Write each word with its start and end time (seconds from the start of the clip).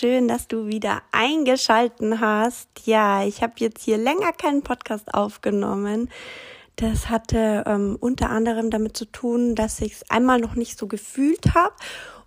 schön, 0.00 0.28
dass 0.28 0.48
du 0.48 0.66
wieder 0.66 1.02
eingeschalten 1.12 2.20
hast. 2.20 2.68
Ja, 2.86 3.22
ich 3.22 3.42
habe 3.42 3.52
jetzt 3.58 3.84
hier 3.84 3.98
länger 3.98 4.32
keinen 4.32 4.62
Podcast 4.62 5.12
aufgenommen. 5.12 6.08
Das 6.76 7.10
hatte 7.10 7.64
ähm, 7.66 7.98
unter 8.00 8.30
anderem 8.30 8.70
damit 8.70 8.96
zu 8.96 9.04
tun, 9.04 9.54
dass 9.54 9.82
ich 9.82 9.92
es 9.92 10.10
einmal 10.10 10.40
noch 10.40 10.54
nicht 10.54 10.78
so 10.78 10.86
gefühlt 10.86 11.54
habe 11.54 11.74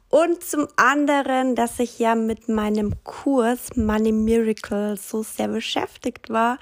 und 0.09 0.44
zum 0.44 0.68
anderen, 0.76 1.55
dass 1.55 1.80
ich 1.80 1.98
ja 1.98 2.13
mit 2.13 2.48
meinem 2.48 2.94
Kurs 3.04 3.76
Money 3.76 4.12
Miracle 4.12 4.96
so 4.96 5.24
sehr 5.24 5.48
beschäftigt 5.48 6.30
war. 6.30 6.60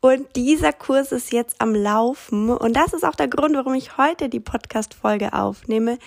Und 0.00 0.34
dieser 0.34 0.72
Kurs 0.72 1.12
ist 1.12 1.30
jetzt 1.30 1.60
am 1.60 1.74
Laufen. 1.74 2.48
Und 2.48 2.74
das 2.74 2.94
ist 2.94 3.04
auch 3.04 3.16
der 3.16 3.28
Grund, 3.28 3.54
warum 3.54 3.74
ich 3.74 3.98
heute 3.98 4.30
die 4.30 4.40
Podcast-Folge 4.40 5.34
aufnehme, 5.34 5.98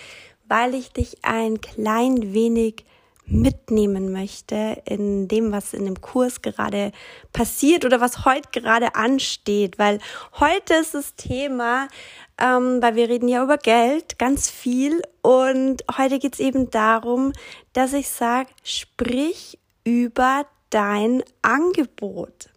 weil 0.48 0.74
ich 0.74 0.92
dich 0.92 1.18
ein 1.22 1.60
klein 1.60 2.34
wenig 2.34 2.84
mitnehmen 3.30 4.12
möchte 4.12 4.82
in 4.84 5.28
dem, 5.28 5.52
was 5.52 5.74
in 5.74 5.84
dem 5.84 6.00
Kurs 6.00 6.42
gerade 6.42 6.92
passiert 7.32 7.84
oder 7.84 8.00
was 8.00 8.24
heute 8.24 8.48
gerade 8.52 8.94
ansteht, 8.94 9.78
weil 9.78 9.98
heute 10.40 10.74
ist 10.74 10.94
das 10.94 11.14
Thema, 11.14 11.88
ähm, 12.38 12.80
weil 12.80 12.96
wir 12.96 13.08
reden 13.08 13.28
ja 13.28 13.42
über 13.42 13.58
Geld 13.58 14.18
ganz 14.18 14.50
viel 14.50 15.02
und 15.22 15.84
heute 15.96 16.18
geht's 16.18 16.40
eben 16.40 16.70
darum, 16.70 17.32
dass 17.72 17.92
ich 17.92 18.08
sage, 18.08 18.48
sprich 18.62 19.58
über 19.84 20.46
dein 20.70 21.22
Angebot. 21.42 22.50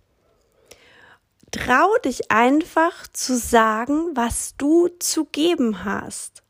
Trau 1.52 1.97
dich 2.06 2.31
einfach 2.31 3.08
zu 3.11 3.38
sagen, 3.38 4.11
was 4.16 4.56
du 4.58 4.88
zu 5.00 5.25
geben 5.25 5.83
hast. 5.83 6.44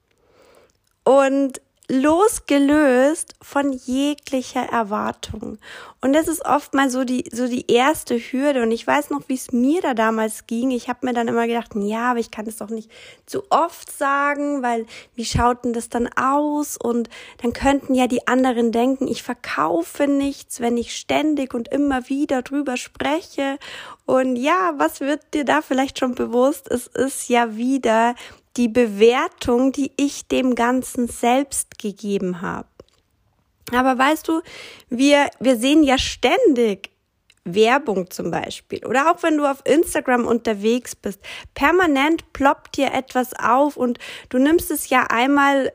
Und 1.03 1.59
losgelöst 1.92 3.36
von 3.42 3.73
jeglicher 3.73 4.64
Erwartung. 4.64 5.58
Und 6.00 6.14
das 6.14 6.30
ist 6.30 6.45
oft 6.45 6.73
mal 6.73 6.89
so 6.89 7.03
die, 7.03 7.25
so 7.31 7.47
die 7.47 7.70
erste 7.70 8.17
Hürde. 8.17 8.64
Und 8.64 8.72
ich 8.72 8.88
weiß 8.88 9.09
noch, 9.09 9.28
wie 9.28 9.36
es 9.36 9.52
mir 9.52 9.81
da 9.81 9.94
damals 9.94 10.47
ging. 10.47 10.72
Ich 10.72 10.88
habe 10.88 11.06
mir 11.06 11.14
dann 11.14 11.28
immer 11.28 11.47
gedacht, 11.47 11.72
ja, 11.75 12.12
aber 12.12 12.19
ich 12.19 12.31
kann 12.31 12.47
es 12.47 12.58
doch 12.58 12.69
nicht 12.69 12.89
zu 13.25 13.44
oft 13.50 13.92
sagen, 13.92 14.64
weil 14.64 14.86
wie 15.16 15.25
schaut 15.25 15.66
denn 15.66 15.73
das 15.73 15.89
dann 15.89 16.08
aus? 16.14 16.78
Und 16.78 17.09
dann 17.42 17.52
könnten 17.52 17.94
ja 17.94 18.08
die 18.08 18.25
anderen 18.25 18.72
denken, 18.72 19.08
ich 19.08 19.22
verkaufe 19.22 20.08
nichts, 20.08 20.62
wenn 20.62 20.78
ich 20.78 20.95
ständig 20.95 21.53
und 21.53 21.67
immer 21.67 22.08
wieder 22.08 22.42
drüber 22.42 22.78
spreche. 22.78 23.59
Und 24.06 24.38
ja, 24.38 24.73
was 24.78 25.02
wird 25.02 25.34
dir 25.34 25.44
da 25.44 25.62
vielleicht 25.62 26.00
schon 26.00 26.16
bewusst? 26.16 26.72
Es 26.72 26.88
ist 26.88 27.28
ja 27.28 27.58
wieder 27.58 28.16
die 28.57 28.67
Bewertung, 28.67 29.71
die 29.71 29.91
ich 29.97 30.27
dem 30.27 30.55
Ganzen 30.55 31.07
selbst 31.07 31.80
gegeben 31.80 32.41
habe. 32.41 32.67
Aber 33.71 33.97
weißt 33.97 34.27
du, 34.27 34.41
wir, 34.89 35.30
wir 35.39 35.55
sehen 35.57 35.83
ja 35.83 35.97
ständig 35.97 36.89
Werbung 37.44 38.11
zum 38.11 38.30
Beispiel 38.30 38.86
oder 38.86 39.11
auch 39.11 39.23
wenn 39.23 39.38
du 39.38 39.50
auf 39.50 39.61
Instagram 39.66 40.28
unterwegs 40.28 40.95
bist, 40.95 41.20
permanent 41.56 42.31
ploppt 42.34 42.78
dir 42.78 42.94
etwas 42.94 43.34
auf 43.34 43.78
und 43.78 43.97
du 44.30 44.38
nimmst 44.38 44.70
es 44.70 44.89
ja 44.89 45.08
einmal 45.09 45.72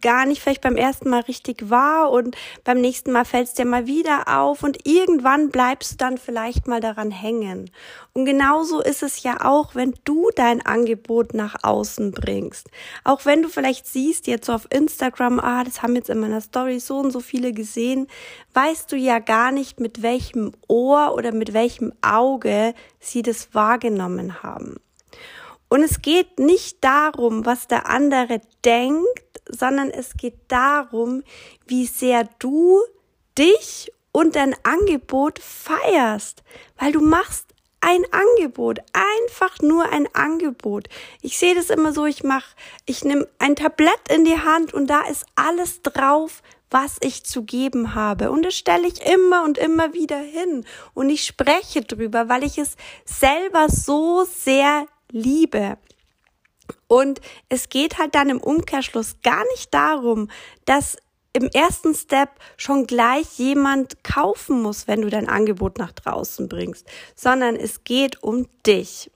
gar 0.00 0.26
nicht 0.26 0.42
vielleicht 0.42 0.60
beim 0.60 0.76
ersten 0.76 1.08
Mal 1.08 1.20
richtig 1.22 1.70
wahr 1.70 2.10
und 2.10 2.36
beim 2.64 2.80
nächsten 2.80 3.12
Mal 3.12 3.24
fällt 3.24 3.48
es 3.48 3.54
dir 3.54 3.64
mal 3.64 3.86
wieder 3.86 4.24
auf 4.28 4.62
und 4.62 4.86
irgendwann 4.86 5.50
bleibst 5.50 5.92
du 5.92 5.96
dann 5.96 6.18
vielleicht 6.18 6.66
mal 6.66 6.80
daran 6.80 7.10
hängen. 7.10 7.70
Und 8.12 8.26
genauso 8.26 8.80
ist 8.80 9.02
es 9.02 9.22
ja 9.22 9.44
auch, 9.44 9.74
wenn 9.74 9.94
du 10.04 10.30
dein 10.36 10.64
Angebot 10.64 11.34
nach 11.34 11.56
außen 11.62 12.12
bringst. 12.12 12.68
Auch 13.02 13.24
wenn 13.24 13.42
du 13.42 13.48
vielleicht 13.48 13.86
siehst 13.86 14.26
jetzt 14.26 14.46
so 14.46 14.52
auf 14.52 14.68
Instagram, 14.70 15.40
ah, 15.40 15.64
das 15.64 15.82
haben 15.82 15.96
jetzt 15.96 16.10
in 16.10 16.20
meiner 16.20 16.40
Story 16.40 16.78
so 16.78 16.98
und 16.98 17.10
so 17.10 17.20
viele 17.20 17.52
gesehen, 17.52 18.06
weißt 18.54 18.90
du 18.90 18.96
ja 18.96 19.18
gar 19.18 19.52
nicht, 19.52 19.80
mit 19.80 20.02
welchem 20.02 20.52
Ohr 20.68 21.14
oder 21.14 21.32
mit 21.32 21.52
welchem 21.52 21.92
Auge 22.00 22.74
sie 23.00 23.22
das 23.22 23.54
wahrgenommen 23.54 24.42
haben. 24.42 24.76
Und 25.68 25.82
es 25.82 26.02
geht 26.02 26.38
nicht 26.38 26.84
darum, 26.84 27.44
was 27.44 27.66
der 27.66 27.88
andere 27.88 28.40
denkt, 28.64 29.40
sondern 29.48 29.90
es 29.90 30.16
geht 30.16 30.38
darum, 30.48 31.22
wie 31.66 31.86
sehr 31.86 32.28
du 32.38 32.80
dich 33.36 33.90
und 34.12 34.36
dein 34.36 34.54
Angebot 34.62 35.40
feierst, 35.40 36.44
weil 36.78 36.92
du 36.92 37.00
machst 37.00 37.54
ein 37.80 38.04
Angebot, 38.12 38.78
einfach 38.92 39.60
nur 39.60 39.90
ein 39.90 40.08
Angebot. 40.14 40.88
Ich 41.20 41.38
sehe 41.38 41.54
das 41.54 41.68
immer 41.68 41.92
so, 41.92 42.06
ich 42.06 42.22
mache, 42.22 42.54
ich 42.86 43.04
nehme 43.04 43.28
ein 43.38 43.56
Tablett 43.56 44.08
in 44.10 44.24
die 44.24 44.38
Hand 44.38 44.72
und 44.72 44.86
da 44.86 45.02
ist 45.02 45.26
alles 45.34 45.82
drauf, 45.82 46.42
was 46.74 46.96
ich 47.00 47.22
zu 47.24 47.44
geben 47.44 47.94
habe. 47.94 48.32
Und 48.32 48.42
das 48.42 48.54
stelle 48.54 48.88
ich 48.88 49.00
immer 49.06 49.44
und 49.44 49.58
immer 49.58 49.94
wieder 49.94 50.18
hin. 50.18 50.66
Und 50.92 51.08
ich 51.08 51.24
spreche 51.24 51.82
drüber, 51.82 52.28
weil 52.28 52.42
ich 52.42 52.58
es 52.58 52.76
selber 53.04 53.68
so 53.68 54.24
sehr 54.24 54.88
liebe. 55.08 55.78
Und 56.88 57.20
es 57.48 57.68
geht 57.68 57.98
halt 57.98 58.16
dann 58.16 58.28
im 58.28 58.40
Umkehrschluss 58.40 59.18
gar 59.22 59.44
nicht 59.52 59.72
darum, 59.72 60.28
dass 60.64 60.96
im 61.32 61.48
ersten 61.48 61.94
Step 61.94 62.30
schon 62.56 62.88
gleich 62.88 63.38
jemand 63.38 64.02
kaufen 64.02 64.60
muss, 64.60 64.88
wenn 64.88 65.02
du 65.02 65.10
dein 65.10 65.28
Angebot 65.28 65.78
nach 65.78 65.92
draußen 65.92 66.48
bringst, 66.48 66.88
sondern 67.14 67.54
es 67.54 67.84
geht 67.84 68.20
um 68.24 68.48
dich. 68.66 69.12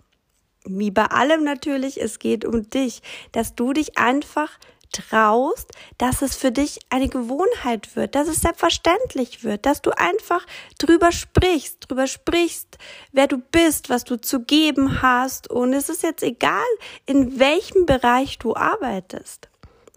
Wie 0.64 0.92
bei 0.92 1.06
allem 1.06 1.42
natürlich, 1.42 2.00
es 2.00 2.20
geht 2.20 2.44
um 2.44 2.70
dich, 2.70 3.02
dass 3.32 3.56
du 3.56 3.72
dich 3.72 3.98
einfach 3.98 4.58
traust, 4.92 5.70
dass 5.98 6.22
es 6.22 6.36
für 6.36 6.52
dich 6.52 6.78
eine 6.90 7.08
Gewohnheit 7.08 7.94
wird, 7.96 8.14
dass 8.14 8.28
es 8.28 8.40
selbstverständlich 8.40 9.44
wird, 9.44 9.66
dass 9.66 9.82
du 9.82 9.90
einfach 9.90 10.46
drüber 10.78 11.12
sprichst, 11.12 11.86
drüber 11.88 12.06
sprichst, 12.06 12.78
wer 13.12 13.26
du 13.26 13.38
bist, 13.38 13.90
was 13.90 14.04
du 14.04 14.20
zu 14.20 14.40
geben 14.40 15.02
hast. 15.02 15.50
Und 15.50 15.72
es 15.72 15.88
ist 15.88 16.02
jetzt 16.02 16.22
egal, 16.22 16.66
in 17.06 17.38
welchem 17.38 17.86
Bereich 17.86 18.38
du 18.38 18.54
arbeitest. 18.54 19.48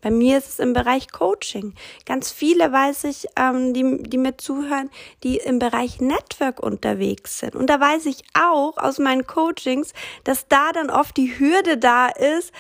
Bei 0.02 0.09
mir 0.09 0.40
ist 0.40 0.50
es 0.50 0.59
im 0.59 0.74
Bereich 0.74 1.12
Coaching. 1.12 1.75
Ganz 2.06 2.31
viele 2.31 2.72
weiß 2.72 3.03
ich, 3.03 3.28
ähm, 3.38 3.73
die, 3.73 4.02
die 4.02 4.18
mir 4.18 4.38
zuhören, 4.38 4.90
die 5.23 5.38
im 5.38 5.59
Bereich 5.59 6.02
Network 6.02 6.59
unterwegs 6.59 7.40
sind. 7.40 7.56
Und 7.56 7.69
da 7.69 7.79
weiß 7.79 8.08
ich 8.08 8.23
auch 8.34 8.78
aus 8.78 8.97
meinen 8.97 9.28
Coachings, 9.28 9.94
dass 10.23 10.47
da 10.47 10.72
dann 10.72 10.90
oft 10.90 11.16
die 11.18 11.38
Hürde 11.38 11.78
da 11.78 12.08
ist, 12.08 12.52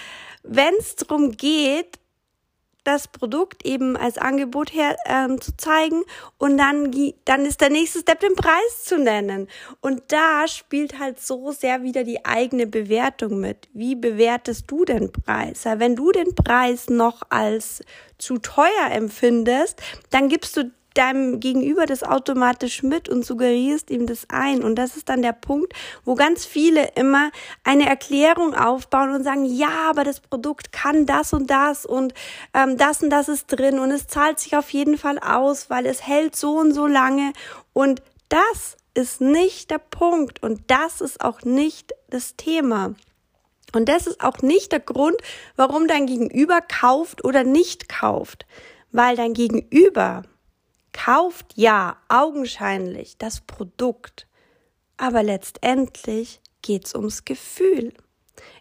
wenn 0.43 0.73
es 0.79 0.95
darum 0.95 1.31
geht, 1.31 1.99
das 2.83 3.07
Produkt 3.07 3.65
eben 3.65 3.95
als 3.95 4.17
Angebot 4.17 4.73
her 4.73 4.95
ähm, 5.05 5.39
zu 5.39 5.55
zeigen 5.57 6.03
und 6.37 6.57
dann 6.57 6.91
dann 7.25 7.45
ist 7.45 7.61
der 7.61 7.69
nächste 7.69 7.99
Step 7.99 8.19
den 8.19 8.35
Preis 8.35 8.83
zu 8.83 8.97
nennen 8.97 9.47
und 9.81 10.03
da 10.07 10.47
spielt 10.47 10.99
halt 10.99 11.19
so 11.19 11.51
sehr 11.51 11.83
wieder 11.83 12.03
die 12.03 12.25
eigene 12.25 12.67
Bewertung 12.67 13.39
mit. 13.39 13.69
Wie 13.73 13.95
bewertest 13.95 14.65
du 14.69 14.85
den 14.85 15.11
Preis? 15.11 15.65
Wenn 15.65 15.95
du 15.95 16.11
den 16.11 16.35
Preis 16.35 16.89
noch 16.89 17.21
als 17.29 17.83
zu 18.17 18.37
teuer 18.37 18.91
empfindest, 18.91 19.81
dann 20.09 20.29
gibst 20.29 20.57
du 20.57 20.71
deinem 20.93 21.39
Gegenüber 21.39 21.85
das 21.85 22.03
automatisch 22.03 22.83
mit 22.83 23.09
und 23.09 23.25
suggerierst 23.25 23.89
ihm 23.89 24.07
das 24.07 24.29
ein. 24.29 24.63
Und 24.63 24.75
das 24.75 24.97
ist 24.97 25.09
dann 25.09 25.21
der 25.21 25.33
Punkt, 25.33 25.73
wo 26.03 26.15
ganz 26.15 26.45
viele 26.45 26.89
immer 26.95 27.31
eine 27.63 27.87
Erklärung 27.87 28.53
aufbauen 28.53 29.11
und 29.11 29.23
sagen, 29.23 29.45
ja, 29.45 29.89
aber 29.89 30.03
das 30.03 30.19
Produkt 30.19 30.71
kann 30.71 31.05
das 31.05 31.33
und 31.33 31.49
das 31.49 31.85
und 31.85 32.13
ähm, 32.53 32.77
das 32.77 33.01
und 33.01 33.09
das 33.09 33.29
ist 33.29 33.47
drin 33.47 33.79
und 33.79 33.91
es 33.91 34.07
zahlt 34.07 34.39
sich 34.39 34.55
auf 34.55 34.69
jeden 34.71 34.97
Fall 34.97 35.19
aus, 35.19 35.69
weil 35.69 35.85
es 35.85 36.05
hält 36.05 36.35
so 36.35 36.57
und 36.57 36.73
so 36.73 36.87
lange. 36.87 37.33
Und 37.73 38.01
das 38.29 38.77
ist 38.93 39.21
nicht 39.21 39.71
der 39.71 39.79
Punkt 39.79 40.43
und 40.43 40.61
das 40.67 41.01
ist 41.01 41.21
auch 41.21 41.43
nicht 41.43 41.93
das 42.09 42.35
Thema. 42.35 42.95
Und 43.73 43.87
das 43.87 44.07
ist 44.07 44.21
auch 44.21 44.41
nicht 44.41 44.71
der 44.71 44.81
Grund, 44.81 45.15
warum 45.55 45.87
dein 45.87 46.05
Gegenüber 46.05 46.59
kauft 46.61 47.23
oder 47.23 47.43
nicht 47.43 47.87
kauft. 47.87 48.45
Weil 48.91 49.15
dein 49.15 49.33
Gegenüber 49.33 50.23
kauft 50.93 51.53
ja 51.55 51.97
augenscheinlich 52.09 53.17
das 53.17 53.41
Produkt, 53.41 54.27
aber 54.97 55.23
letztendlich 55.23 56.41
geht's 56.61 56.95
ums 56.95 57.25
Gefühl. 57.25 57.93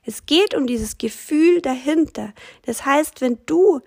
Es 0.05 0.27
geht 0.27 0.55
um 0.55 0.67
dieses 0.67 0.99
Gefühl 0.99 1.61
dahinter. 1.61 2.33
Das 2.67 2.85
heißt, 2.85 3.21
wenn 3.21 3.39
du 3.47 3.81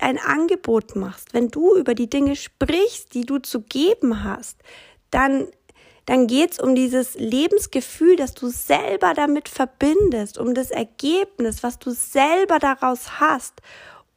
ein 0.00 0.18
Angebot 0.18 0.96
machst, 0.96 1.34
wenn 1.34 1.48
du 1.48 1.76
über 1.76 1.94
die 1.94 2.08
Dinge 2.10 2.36
sprichst, 2.36 3.14
die 3.14 3.26
du 3.26 3.38
zu 3.38 3.62
geben 3.62 4.24
hast, 4.24 4.58
dann 5.10 5.48
dann 6.08 6.26
geht's 6.26 6.58
um 6.58 6.74
dieses 6.74 7.16
Lebensgefühl, 7.16 8.16
das 8.16 8.32
du 8.32 8.48
selber 8.48 9.12
damit 9.12 9.46
verbindest, 9.46 10.38
um 10.38 10.54
das 10.54 10.70
Ergebnis, 10.70 11.62
was 11.62 11.78
du 11.78 11.90
selber 11.90 12.58
daraus 12.58 13.20
hast. 13.20 13.60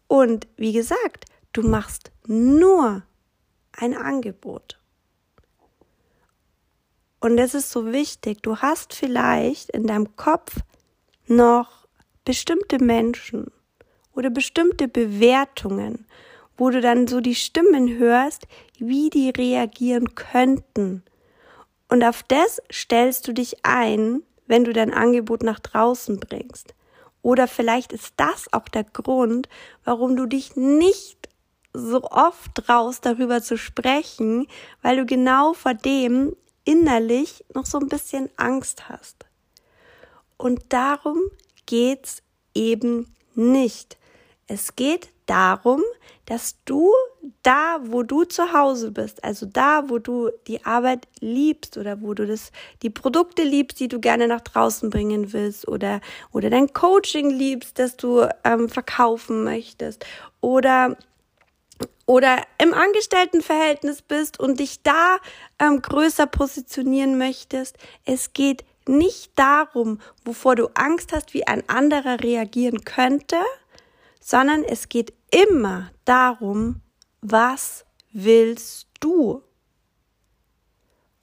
Und 0.07 0.47
wie 0.55 0.71
gesagt, 0.71 1.25
du 1.51 1.63
machst 1.63 2.13
nur 2.25 3.03
ein 3.73 3.95
Angebot. 3.95 4.79
Und 7.19 7.38
es 7.38 7.53
ist 7.53 7.71
so 7.71 7.91
wichtig, 7.91 8.41
du 8.41 8.57
hast 8.57 8.94
vielleicht 8.94 9.69
in 9.69 9.85
deinem 9.85 10.15
Kopf 10.15 10.57
noch 11.27 11.88
bestimmte 12.25 12.83
Menschen 12.83 13.51
oder 14.13 14.29
bestimmte 14.29 14.88
Bewertungen, 14.88 16.06
wo 16.57 16.69
du 16.69 16.81
dann 16.81 17.07
so 17.07 17.21
die 17.21 17.35
Stimmen 17.35 17.97
hörst, 17.97 18.47
wie 18.77 19.09
die 19.09 19.29
reagieren 19.29 20.15
könnten. 20.15 21.03
Und 21.88 22.03
auf 22.03 22.24
das 22.24 22.62
stellst 22.71 23.27
du 23.27 23.33
dich 23.33 23.65
ein, 23.65 24.24
wenn 24.47 24.63
du 24.63 24.74
dein 24.74 24.94
Angebot 24.94 25.44
nach 25.44 25.59
draußen 25.59 26.19
bringst. 26.19 26.74
Oder 27.21 27.47
vielleicht 27.47 27.94
ist 27.94 28.13
das 28.17 28.51
auch 28.51 28.67
der 28.67 28.83
Grund, 28.83 29.47
warum 29.83 30.15
du 30.15 30.25
dich 30.25 30.56
nicht 30.56 31.29
so 31.73 32.03
oft 32.03 32.56
traust, 32.56 33.06
darüber 33.06 33.41
zu 33.41 33.57
sprechen, 33.57 34.47
weil 34.81 34.97
du 34.97 35.06
genau 35.06 35.53
vor 35.53 35.73
dem 35.73 36.35
innerlich 36.63 37.44
noch 37.53 37.65
so 37.65 37.79
ein 37.79 37.88
bisschen 37.88 38.29
Angst 38.38 38.89
hast. 38.89 39.25
Und 40.38 40.62
darum 40.69 41.19
geht's 41.65 42.21
eben 42.53 43.15
nicht. 43.35 43.97
Es 44.47 44.75
geht 44.75 45.09
darum, 45.25 45.81
dass 46.25 46.56
du 46.65 46.91
da, 47.44 47.79
wo 47.83 48.03
du 48.03 48.24
zu 48.24 48.53
Hause 48.53 48.91
bist, 48.91 49.24
also 49.24 49.45
da, 49.45 49.89
wo 49.89 49.97
du 49.97 50.29
die 50.47 50.65
Arbeit 50.65 51.07
liebst 51.19 51.77
oder 51.77 52.01
wo 52.01 52.13
du 52.13 52.25
das, 52.25 52.51
die 52.81 52.89
Produkte 52.89 53.44
liebst, 53.44 53.79
die 53.79 53.88
du 53.88 54.00
gerne 54.00 54.27
nach 54.27 54.41
draußen 54.41 54.89
bringen 54.89 55.31
willst 55.33 55.67
oder, 55.67 56.01
oder 56.31 56.50
dein 56.50 56.74
Coaching 56.74 57.29
liebst, 57.29 57.79
das 57.79 57.95
du 57.95 58.27
ähm, 58.44 58.69
verkaufen 58.69 59.44
möchtest 59.44 60.06
oder 60.41 60.97
oder 62.11 62.45
im 62.57 62.73
Angestelltenverhältnis 62.73 64.01
bist 64.01 64.37
und 64.37 64.59
dich 64.59 64.83
da 64.83 65.19
ähm, 65.59 65.81
größer 65.81 66.27
positionieren 66.27 67.17
möchtest. 67.17 67.77
Es 68.03 68.33
geht 68.33 68.65
nicht 68.85 69.31
darum, 69.39 70.01
wovor 70.25 70.57
du 70.57 70.67
Angst 70.73 71.13
hast, 71.13 71.33
wie 71.33 71.47
ein 71.47 71.63
anderer 71.69 72.21
reagieren 72.21 72.83
könnte, 72.83 73.37
sondern 74.19 74.65
es 74.65 74.89
geht 74.89 75.13
immer 75.31 75.89
darum, 76.03 76.81
was 77.21 77.85
willst 78.11 78.89
du? 78.99 79.41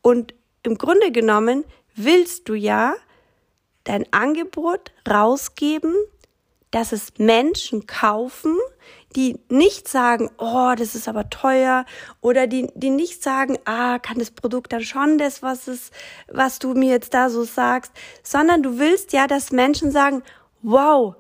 Und 0.01 0.33
im 0.63 0.79
Grunde 0.79 1.13
genommen 1.13 1.67
willst 1.97 2.49
du 2.49 2.55
ja 2.55 2.95
dein 3.85 4.11
Angebot 4.11 4.91
rausgeben, 5.07 5.95
dass 6.71 6.93
es 6.93 7.13
Menschen 7.19 7.87
kaufen, 7.87 8.57
die 9.17 9.39
nicht 9.49 9.89
sagen, 9.89 10.31
oh, 10.39 10.75
das 10.77 10.95
ist 10.95 11.09
aber 11.09 11.31
teuer, 11.31 11.85
oder 12.21 12.47
die, 12.47 12.71
die 12.75 12.91
nicht 12.91 13.23
sagen, 13.23 13.59
ah, 13.65 13.99
kann 13.99 14.19
das 14.19 14.31
Produkt 14.31 14.73
dann 14.73 14.83
schon 14.83 15.19
das, 15.19 15.43
was 15.43 15.69
es, 15.69 15.91
was 16.31 16.59
du 16.59 16.75
mir 16.75 16.91
jetzt 16.91 17.15
da 17.15 17.31
so 17.31 17.45
sagst, 17.45 17.93
sondern 18.23 18.63
du 18.63 18.79
willst 18.79 19.13
ja, 19.13 19.27
dass 19.27 19.51
Menschen 19.51 19.91
sagen, 19.91 20.23
wow, 20.63 21.15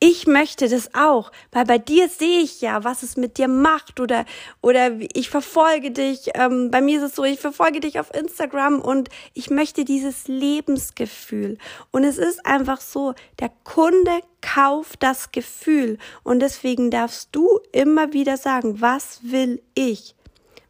ich 0.00 0.26
möchte 0.26 0.68
das 0.68 0.94
auch, 0.94 1.32
weil 1.50 1.64
bei 1.64 1.78
dir 1.78 2.08
sehe 2.08 2.40
ich 2.40 2.60
ja, 2.60 2.84
was 2.84 3.02
es 3.02 3.16
mit 3.16 3.36
dir 3.36 3.48
macht 3.48 3.98
oder 3.98 4.24
oder 4.60 4.92
ich 5.14 5.28
verfolge 5.28 5.90
dich. 5.90 6.30
Ähm, 6.34 6.70
bei 6.70 6.80
mir 6.80 6.98
ist 6.98 7.10
es 7.10 7.16
so, 7.16 7.24
ich 7.24 7.40
verfolge 7.40 7.80
dich 7.80 7.98
auf 7.98 8.14
Instagram 8.14 8.80
und 8.80 9.08
ich 9.34 9.50
möchte 9.50 9.84
dieses 9.84 10.28
Lebensgefühl. 10.28 11.58
Und 11.90 12.04
es 12.04 12.16
ist 12.16 12.46
einfach 12.46 12.80
so, 12.80 13.14
der 13.40 13.50
Kunde 13.64 14.20
kauft 14.40 15.02
das 15.02 15.32
Gefühl 15.32 15.98
und 16.22 16.40
deswegen 16.40 16.90
darfst 16.90 17.30
du 17.32 17.58
immer 17.72 18.12
wieder 18.12 18.36
sagen, 18.36 18.80
was 18.80 19.20
will 19.22 19.60
ich? 19.74 20.14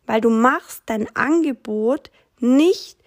Weil 0.07 0.23
du 0.23 0.31
machst 0.31 0.85
dein 0.87 1.15
Angebot 1.15 2.11
nicht 2.41 2.98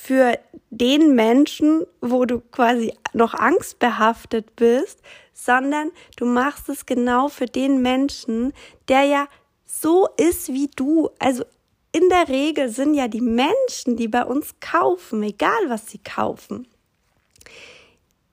für 0.00 0.38
den 0.70 1.16
Menschen, 1.16 1.84
wo 2.00 2.24
du 2.24 2.40
quasi 2.40 2.94
noch 3.14 3.34
angstbehaftet 3.34 4.54
bist, 4.54 5.02
sondern 5.34 5.90
du 6.16 6.24
machst 6.24 6.68
es 6.68 6.86
genau 6.86 7.28
für 7.28 7.46
den 7.46 7.82
Menschen, 7.82 8.52
der 8.86 9.02
ja 9.02 9.26
so 9.66 10.08
ist 10.16 10.52
wie 10.52 10.70
du. 10.76 11.10
Also 11.18 11.44
in 11.90 12.08
der 12.10 12.28
Regel 12.28 12.68
sind 12.68 12.94
ja 12.94 13.08
die 13.08 13.20
Menschen, 13.20 13.96
die 13.96 14.06
bei 14.06 14.24
uns 14.24 14.54
kaufen, 14.60 15.22
egal 15.24 15.58
was 15.66 15.90
sie 15.90 15.98
kaufen, 15.98 16.68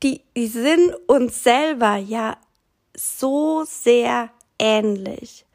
die, 0.04 0.22
die 0.38 0.48
sind 0.48 0.94
uns 1.08 1.44
selber 1.44 1.96
ja 1.98 2.38
so 2.96 3.64
sehr 3.66 4.30
ähnlich. 4.60 5.46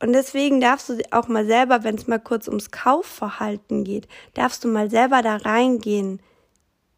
Und 0.00 0.12
deswegen 0.12 0.60
darfst 0.60 0.88
du 0.88 0.98
auch 1.12 1.28
mal 1.28 1.46
selber, 1.46 1.84
wenn 1.84 1.94
es 1.94 2.06
mal 2.06 2.18
kurz 2.18 2.48
ums 2.48 2.70
Kaufverhalten 2.70 3.84
geht, 3.84 4.08
darfst 4.34 4.64
du 4.64 4.68
mal 4.68 4.90
selber 4.90 5.22
da 5.22 5.36
reingehen. 5.36 6.20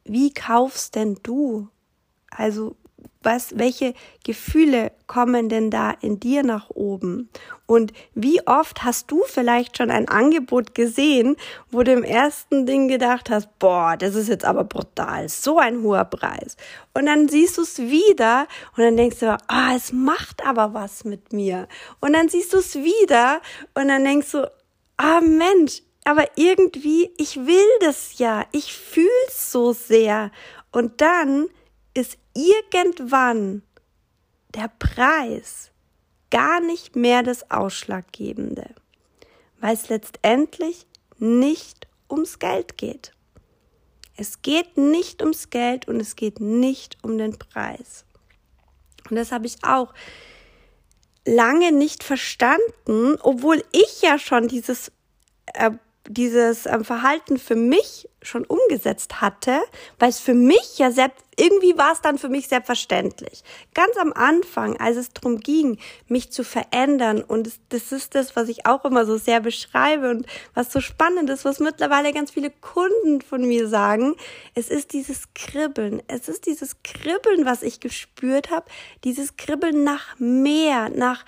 Wie 0.05 0.33
kaufst 0.33 0.95
denn 0.95 1.19
du? 1.23 1.69
Also 2.31 2.77
was, 3.23 3.59
welche 3.59 3.95
Gefühle 4.25 4.93
kommen 5.07 5.49
denn 5.49 5.71
da 5.71 5.91
in 5.91 6.21
dir 6.21 6.43
nach 6.43 6.71
oben? 6.71 7.29
Und 7.67 7.93
wie 8.15 8.47
oft 8.47 8.85
hast 8.85 9.11
du 9.11 9.23
vielleicht 9.27 9.77
schon 9.77 9.91
ein 9.91 10.09
Angebot 10.09 10.75
gesehen, 10.75 11.37
wo 11.71 11.83
du 11.83 11.93
im 11.93 12.05
ersten 12.05 12.67
Ding 12.67 12.89
gedacht 12.89 13.29
hast, 13.29 13.59
boah, 13.59 13.97
das 13.97 14.15
ist 14.15 14.29
jetzt 14.29 14.45
aber 14.45 14.65
brutal, 14.65 15.29
so 15.29 15.59
ein 15.59 15.83
hoher 15.83 16.05
Preis. 16.05 16.57
Und 16.95 17.07
dann 17.07 17.29
siehst 17.29 17.59
du 17.59 17.63
es 17.63 17.79
wieder 17.79 18.47
und 18.77 18.85
dann 18.85 18.97
denkst 18.97 19.21
du, 19.21 19.37
ah, 19.49 19.75
es 19.75 19.93
macht 19.93 20.47
aber 20.47 20.75
was 20.75 21.05
mit 21.05 21.33
mir. 21.33 21.67
Und 22.01 22.13
dann 22.13 22.29
siehst 22.29 22.53
du 22.53 22.59
es 22.59 22.77
wieder 22.77 23.41
und 23.75 23.89
dann 23.89 24.05
denkst 24.05 24.31
du, 24.33 24.51
ah, 24.97 25.21
Mensch, 25.21 25.83
aber 26.05 26.25
irgendwie, 26.37 27.11
ich 27.17 27.37
will 27.47 27.69
das 27.81 28.19
ja, 28.19 28.45
ich 28.53 28.73
fühl's 28.73 29.51
so 29.51 29.73
sehr. 29.73 30.31
Und 30.71 31.01
dann 31.01 31.49
ist 31.97 32.19
irgendwann 32.35 33.63
der 34.55 34.71
Preis 34.79 35.71
gar 36.31 36.61
nicht 36.61 36.97
mehr 36.97 37.23
das 37.23 37.51
Ausschlaggebende, 37.51 38.75
weil 39.61 39.75
es 39.75 39.89
letztendlich 39.89 40.87
nicht 41.19 41.87
ums 42.11 42.39
Geld 42.39 42.77
geht. 42.77 43.13
Es 44.17 44.43
geht 44.43 44.77
nicht 44.77 45.23
ums 45.23 45.51
Geld 45.51 45.89
und 45.89 46.01
es 46.01 46.17
geht 46.17 46.41
nicht 46.41 46.97
um 47.03 47.19
den 47.19 47.39
Preis. 47.39 48.05
Und 49.11 49.17
das 49.17 49.31
habe 49.31 49.47
ich 49.47 49.63
auch 49.63 49.93
lange 51.27 51.73
nicht 51.73 52.03
verstanden, 52.03 53.17
obwohl 53.21 53.63
ich 53.73 54.03
ja 54.03 54.19
schon 54.19 54.49
dieses 54.49 54.91
äh, 55.55 55.73
dieses 56.09 56.67
ähm, 56.67 56.85
Verhalten 56.85 57.39
für 57.39 57.57
mich 57.57 58.09
schon 58.23 58.45
umgesetzt 58.45 59.21
hatte, 59.21 59.61
weil 59.99 60.09
es 60.09 60.19
für 60.19 60.35
mich 60.35 60.79
ja 60.79 60.91
selbst, 60.91 61.25
irgendwie 61.39 61.77
war 61.77 61.93
es 61.93 62.01
dann 62.01 62.19
für 62.19 62.29
mich 62.29 62.49
selbstverständlich. 62.49 63.45
Ganz 63.75 63.97
am 63.97 64.13
Anfang, 64.13 64.77
als 64.79 64.97
es 64.97 65.11
darum 65.11 65.39
ging, 65.39 65.79
mich 66.09 66.33
zu 66.33 66.43
verändern 66.43 67.23
und 67.23 67.47
das, 67.47 67.61
das 67.69 67.93
ist 67.93 68.15
das, 68.15 68.35
was 68.35 68.49
ich 68.49 68.67
auch 68.67 68.85
immer 68.85 69.07
so 69.07 69.17
sehr 69.17 69.41
beschreibe 69.41 70.11
und 70.11 70.27
was 70.55 70.73
so 70.73 70.81
spannend 70.81 71.31
ist, 71.31 71.45
was 71.45 71.61
mittlerweile 71.61 72.13
ganz 72.13 72.31
viele 72.33 72.51
Kunden 72.51 73.21
von 73.21 73.47
mir 73.47 73.69
sagen, 73.69 74.17
es 74.55 74.69
ist 74.69 74.93
dieses 74.93 75.35
Kribbeln, 75.35 76.03
es 76.09 76.29
ist 76.29 76.47
dieses 76.47 76.83
Kribbeln, 76.83 77.45
was 77.45 77.63
ich 77.63 77.81
gespürt 77.81 78.51
habe, 78.51 78.67
dieses 79.05 79.37
Kribbeln 79.37 79.85
nach 79.85 80.19
mehr, 80.19 80.89
nach 80.89 81.25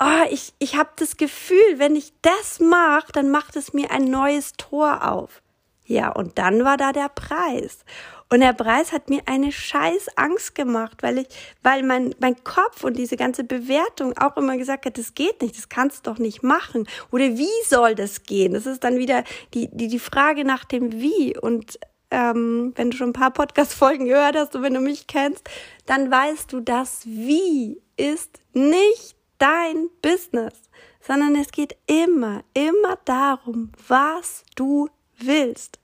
oh, 0.00 0.26
ich, 0.30 0.52
ich 0.58 0.76
habe 0.76 0.90
das 0.96 1.16
Gefühl, 1.16 1.78
wenn 1.78 1.96
ich 1.96 2.12
das 2.22 2.60
mache, 2.60 3.12
dann 3.12 3.30
macht 3.30 3.56
es 3.56 3.72
mir 3.72 3.90
ein 3.90 4.04
neues 4.04 4.52
Tor 4.56 5.10
auf. 5.10 5.42
Ja, 5.84 6.10
und 6.10 6.38
dann 6.38 6.64
war 6.64 6.76
da 6.76 6.92
der 6.92 7.08
Preis. 7.08 7.84
Und 8.28 8.40
der 8.40 8.54
Preis 8.54 8.90
hat 8.92 9.08
mir 9.08 9.22
eine 9.26 9.52
scheiß 9.52 10.08
Angst 10.16 10.56
gemacht, 10.56 11.02
weil 11.02 11.18
ich, 11.18 11.28
weil 11.62 11.84
mein, 11.84 12.12
mein 12.18 12.42
Kopf 12.42 12.82
und 12.82 12.96
diese 12.96 13.16
ganze 13.16 13.44
Bewertung 13.44 14.18
auch 14.18 14.36
immer 14.36 14.56
gesagt 14.56 14.84
hat, 14.84 14.98
das 14.98 15.14
geht 15.14 15.42
nicht, 15.42 15.56
das 15.56 15.68
kannst 15.68 16.06
du 16.06 16.10
doch 16.10 16.18
nicht 16.18 16.42
machen. 16.42 16.88
Oder 17.12 17.38
wie 17.38 17.64
soll 17.68 17.94
das 17.94 18.24
gehen? 18.24 18.54
Das 18.54 18.66
ist 18.66 18.82
dann 18.82 18.98
wieder 18.98 19.22
die, 19.54 19.68
die, 19.70 19.86
die 19.86 20.00
Frage 20.00 20.44
nach 20.44 20.64
dem 20.64 20.92
Wie. 20.92 21.38
Und 21.38 21.78
ähm, 22.10 22.72
wenn 22.74 22.90
du 22.90 22.96
schon 22.96 23.10
ein 23.10 23.12
paar 23.12 23.32
Podcast-Folgen 23.32 24.06
gehört 24.06 24.36
hast 24.36 24.56
und 24.56 24.62
wenn 24.62 24.74
du 24.74 24.80
mich 24.80 25.06
kennst, 25.06 25.48
dann 25.86 26.10
weißt 26.10 26.52
du, 26.52 26.60
das 26.60 27.06
Wie 27.06 27.80
ist 27.96 28.40
nicht 28.52 29.15
dein 29.38 29.88
Business, 30.02 30.54
sondern 31.00 31.36
es 31.36 31.52
geht 31.52 31.76
immer, 31.86 32.42
immer 32.54 32.98
darum, 33.04 33.72
was 33.88 34.44
du 34.54 34.88
willst. 35.18 35.78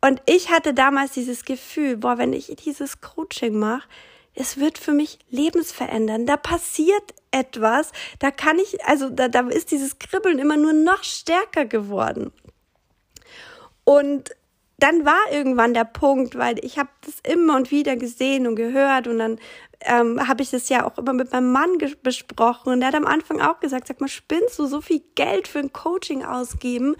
Und 0.00 0.20
ich 0.26 0.50
hatte 0.50 0.74
damals 0.74 1.12
dieses 1.12 1.44
Gefühl, 1.44 1.96
boah, 1.96 2.18
wenn 2.18 2.32
ich 2.32 2.54
dieses 2.64 3.00
Coaching 3.00 3.58
mache, 3.58 3.88
es 4.34 4.58
wird 4.58 4.78
für 4.78 4.92
mich 4.92 5.18
lebensverändern. 5.30 6.26
Da 6.26 6.36
passiert 6.36 7.14
etwas, 7.30 7.92
da 8.18 8.30
kann 8.30 8.58
ich, 8.58 8.84
also 8.84 9.08
da, 9.08 9.28
da 9.28 9.48
ist 9.48 9.70
dieses 9.70 9.98
Kribbeln 9.98 10.38
immer 10.38 10.56
nur 10.56 10.72
noch 10.72 11.04
stärker 11.04 11.64
geworden. 11.64 12.32
Und 13.84 14.34
dann 14.78 15.04
war 15.04 15.20
irgendwann 15.30 15.72
der 15.72 15.84
Punkt, 15.84 16.36
weil 16.36 16.62
ich 16.64 16.78
habe 16.78 16.90
das 17.02 17.14
immer 17.20 17.56
und 17.56 17.70
wieder 17.70 17.96
gesehen 17.96 18.46
und 18.46 18.56
gehört 18.56 19.06
und 19.06 19.18
dann 19.18 19.38
ähm, 19.84 20.26
habe 20.28 20.42
ich 20.42 20.50
das 20.50 20.68
ja 20.68 20.86
auch 20.86 20.98
immer 20.98 21.12
mit 21.12 21.32
meinem 21.32 21.52
Mann 21.52 21.78
besprochen. 22.02 22.72
Und 22.72 22.80
der 22.80 22.88
hat 22.88 22.94
am 22.94 23.06
Anfang 23.06 23.40
auch 23.40 23.60
gesagt, 23.60 23.86
sag 23.86 24.00
mal, 24.00 24.08
spinnst 24.08 24.58
du 24.58 24.66
so 24.66 24.80
viel 24.80 25.02
Geld 25.14 25.48
für 25.48 25.58
ein 25.58 25.72
Coaching 25.72 26.24
ausgeben? 26.24 26.96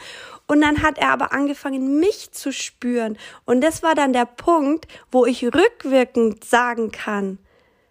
Und 0.47 0.61
dann 0.61 0.83
hat 0.83 0.99
er 0.99 1.11
aber 1.11 1.33
angefangen, 1.33 1.99
mich 1.99 2.33
zu 2.33 2.53
spüren. 2.53 3.19
Und 3.45 3.63
das 3.63 3.83
war 3.83 3.95
dann 3.95 4.13
der 4.13 4.27
Punkt, 4.27 4.87
wo 5.11 5.27
ich 5.27 5.45
rückwirkend 5.45 6.45
sagen 6.45 6.91
kann, 6.91 7.39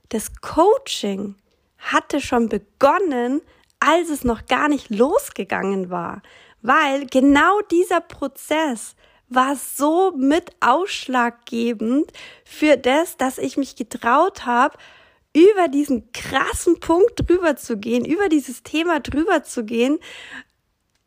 das 0.10 0.32
Coaching 0.42 1.36
hatte 1.80 2.22
schon 2.22 2.50
begonnen, 2.50 3.42
als 3.80 4.10
es 4.10 4.24
noch 4.24 4.46
gar 4.46 4.70
nicht 4.70 4.90
losgegangen 4.90 5.90
war, 5.90 6.22
weil 6.62 7.06
genau 7.08 7.60
dieser 7.70 8.00
Prozess 8.00 8.96
war 9.36 9.56
so 9.56 10.12
mit 10.12 10.52
ausschlaggebend 10.60 12.12
für 12.44 12.78
das, 12.78 13.18
dass 13.18 13.38
ich 13.38 13.58
mich 13.58 13.75
getraut 13.75 14.46
habe, 14.46 14.78
über 15.36 15.68
diesen 15.68 16.12
krassen 16.12 16.80
Punkt 16.80 17.28
drüber 17.28 17.56
zu 17.56 17.78
gehen, 17.78 18.06
über 18.06 18.30
dieses 18.30 18.63
Thema 18.63 19.00
drüber 19.00 19.44
zu 19.44 19.66
gehen, 19.66 20.00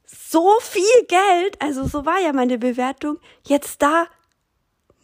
so 0.06 0.54
viel 0.60 1.06
Geld, 1.08 1.60
also 1.60 1.86
so 1.86 2.04
war 2.04 2.20
ja 2.20 2.32
meine 2.32 2.58
Bewertung, 2.58 3.18
jetzt 3.44 3.82
da 3.82 4.06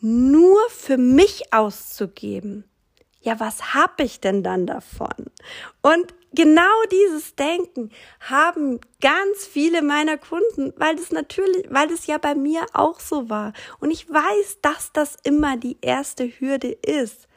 nur 0.01 0.59
für 0.69 0.97
mich 0.97 1.53
auszugeben. 1.53 2.65
Ja, 3.21 3.39
was 3.39 3.75
hab 3.75 4.01
ich 4.01 4.21
denn 4.21 4.43
dann 4.43 4.67
davon? 4.67 5.31
Und 5.81 6.13
genau 6.35 6.83
dieses 6.91 7.35
Denken 7.35 7.91
haben 8.21 8.81
ganz 9.01 9.47
viele 9.47 9.83
meiner 9.83 10.19
Kunden, 10.19 10.73
weil 10.77 10.97
das 10.97 11.11
natürlich, 11.11 11.67
weil 11.71 11.89
das 11.89 12.07
ja 12.07 12.19
bei 12.19 12.35
mir 12.35 12.67
auch 12.73 13.01
so 13.01 13.29
war. 13.29 13.53
Und 13.81 13.91
ich 13.91 14.09
weiß, 14.09 14.59
dass 14.63 14.93
das 14.93 15.17
immer 15.23 15.57
die 15.57 15.79
erste 15.81 16.27
Hürde 16.27 16.73
ist. 16.73 17.29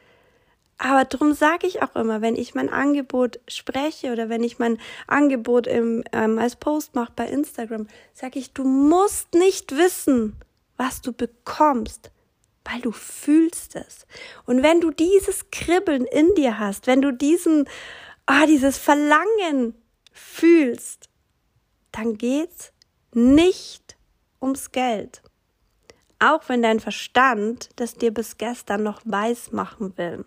Aber 0.78 1.04
darum 1.04 1.32
sage 1.32 1.66
ich 1.66 1.82
auch 1.82 1.96
immer, 1.96 2.20
wenn 2.20 2.36
ich 2.36 2.54
mein 2.54 2.68
Angebot 2.68 3.40
spreche 3.48 4.12
oder 4.12 4.28
wenn 4.28 4.44
ich 4.44 4.58
mein 4.58 4.78
Angebot 5.06 5.66
im, 5.66 6.04
ähm, 6.12 6.38
als 6.38 6.56
Post 6.56 6.94
mache 6.94 7.12
bei 7.16 7.26
Instagram, 7.26 7.86
sage 8.12 8.38
ich, 8.38 8.52
du 8.52 8.64
musst 8.64 9.32
nicht 9.32 9.76
wissen, 9.76 10.36
was 10.76 11.00
du 11.00 11.12
bekommst, 11.12 12.10
weil 12.64 12.80
du 12.80 12.92
fühlst 12.92 13.74
es. 13.74 14.06
Und 14.44 14.62
wenn 14.62 14.80
du 14.80 14.90
dieses 14.90 15.50
Kribbeln 15.50 16.04
in 16.04 16.34
dir 16.34 16.58
hast, 16.58 16.86
wenn 16.86 17.00
du 17.00 17.10
diesen, 17.10 17.66
ah, 18.26 18.46
dieses 18.46 18.78
Verlangen 18.78 19.74
fühlst, 20.12 21.08
dann 21.92 22.18
geht's 22.18 22.72
nicht 23.12 23.96
ums 24.40 24.72
Geld. 24.72 25.22
Auch 26.18 26.48
wenn 26.48 26.62
dein 26.62 26.80
Verstand 26.80 27.70
das 27.76 27.94
dir 27.94 28.12
bis 28.12 28.38
gestern 28.38 28.82
noch 28.82 29.00
weiß 29.04 29.52
machen 29.52 29.96
will. 29.96 30.24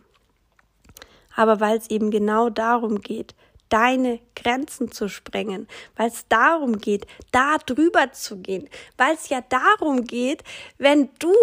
Aber 1.36 1.60
weil 1.60 1.78
es 1.78 1.90
eben 1.90 2.12
genau 2.12 2.50
darum 2.50 3.02
geht, 3.02 3.36
deine 3.70 4.20
Grenzen 4.36 4.92
zu 4.92 5.08
sprengen, 5.10 5.68
weil 5.96 6.10
es 6.10 6.28
darum 6.28 6.80
geht, 6.80 7.06
da 7.32 7.58
drüber 7.58 8.12
zu 8.12 8.38
gehen, 8.38 8.68
weil 8.98 9.14
es 9.14 9.30
ja 9.30 9.42
darum 9.42 10.06
geht, 10.06 10.44
wenn 10.78 11.10
du 11.20 11.34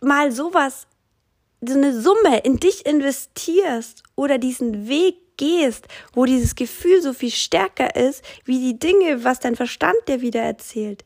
mal 0.00 0.30
sowas 0.32 0.86
so 1.68 1.78
eine 1.78 1.98
Summe 2.00 2.38
in 2.44 2.58
dich 2.58 2.86
investierst 2.86 4.02
oder 4.16 4.38
diesen 4.38 4.88
Weg 4.88 5.16
gehst, 5.36 5.88
wo 6.12 6.24
dieses 6.24 6.54
Gefühl 6.54 7.02
so 7.02 7.12
viel 7.12 7.30
stärker 7.30 7.96
ist, 7.96 8.24
wie 8.44 8.60
die 8.60 8.78
Dinge, 8.78 9.24
was 9.24 9.40
dein 9.40 9.56
Verstand 9.56 9.96
dir 10.08 10.20
wieder 10.20 10.40
erzählt, 10.40 11.04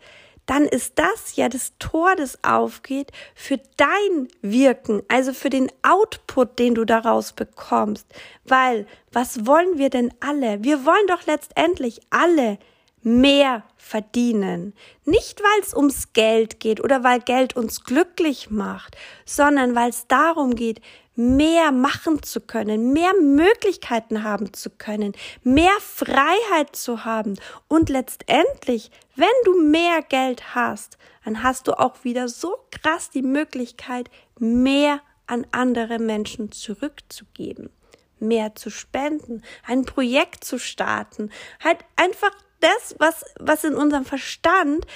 dann 0.48 0.64
ist 0.64 0.98
das 0.98 1.36
ja 1.36 1.50
das 1.50 1.74
Tor, 1.78 2.16
das 2.16 2.42
aufgeht 2.42 3.12
für 3.34 3.60
dein 3.76 4.28
Wirken, 4.40 5.02
also 5.08 5.34
für 5.34 5.50
den 5.50 5.70
Output, 5.82 6.58
den 6.58 6.74
du 6.74 6.86
daraus 6.86 7.34
bekommst. 7.34 8.06
Weil, 8.44 8.86
was 9.12 9.44
wollen 9.46 9.76
wir 9.76 9.90
denn 9.90 10.12
alle? 10.20 10.64
Wir 10.64 10.86
wollen 10.86 11.06
doch 11.06 11.26
letztendlich 11.26 12.00
alle 12.08 12.58
mehr 13.02 13.64
verdienen. 13.76 14.74
Nicht, 15.04 15.40
weil 15.40 15.60
es 15.62 15.74
ums 15.74 16.12
Geld 16.12 16.60
geht 16.60 16.82
oder 16.82 17.04
weil 17.04 17.20
Geld 17.20 17.56
uns 17.56 17.84
glücklich 17.84 18.50
macht, 18.50 18.96
sondern 19.24 19.74
weil 19.74 19.90
es 19.90 20.06
darum 20.06 20.54
geht, 20.54 20.80
mehr 21.18 21.72
machen 21.72 22.22
zu 22.22 22.40
können, 22.40 22.92
mehr 22.92 23.12
Möglichkeiten 23.20 24.22
haben 24.22 24.52
zu 24.52 24.70
können, 24.70 25.12
mehr 25.42 25.76
Freiheit 25.80 26.76
zu 26.76 27.04
haben 27.04 27.34
und 27.66 27.88
letztendlich, 27.88 28.92
wenn 29.16 29.26
du 29.44 29.60
mehr 29.60 30.02
Geld 30.02 30.54
hast, 30.54 30.96
dann 31.24 31.42
hast 31.42 31.66
du 31.66 31.78
auch 31.78 32.04
wieder 32.04 32.28
so 32.28 32.56
krass 32.70 33.10
die 33.10 33.22
Möglichkeit, 33.22 34.10
mehr 34.38 35.00
an 35.26 35.44
andere 35.50 35.98
Menschen 35.98 36.52
zurückzugeben, 36.52 37.70
mehr 38.20 38.54
zu 38.54 38.70
spenden, 38.70 39.42
ein 39.66 39.84
Projekt 39.84 40.44
zu 40.44 40.58
starten, 40.58 41.30
halt 41.62 41.78
einfach 41.96 42.30
das, 42.60 42.96
was, 42.98 43.24
was 43.38 43.64
in 43.64 43.74
unserem 43.74 44.04
Verstand 44.04 44.86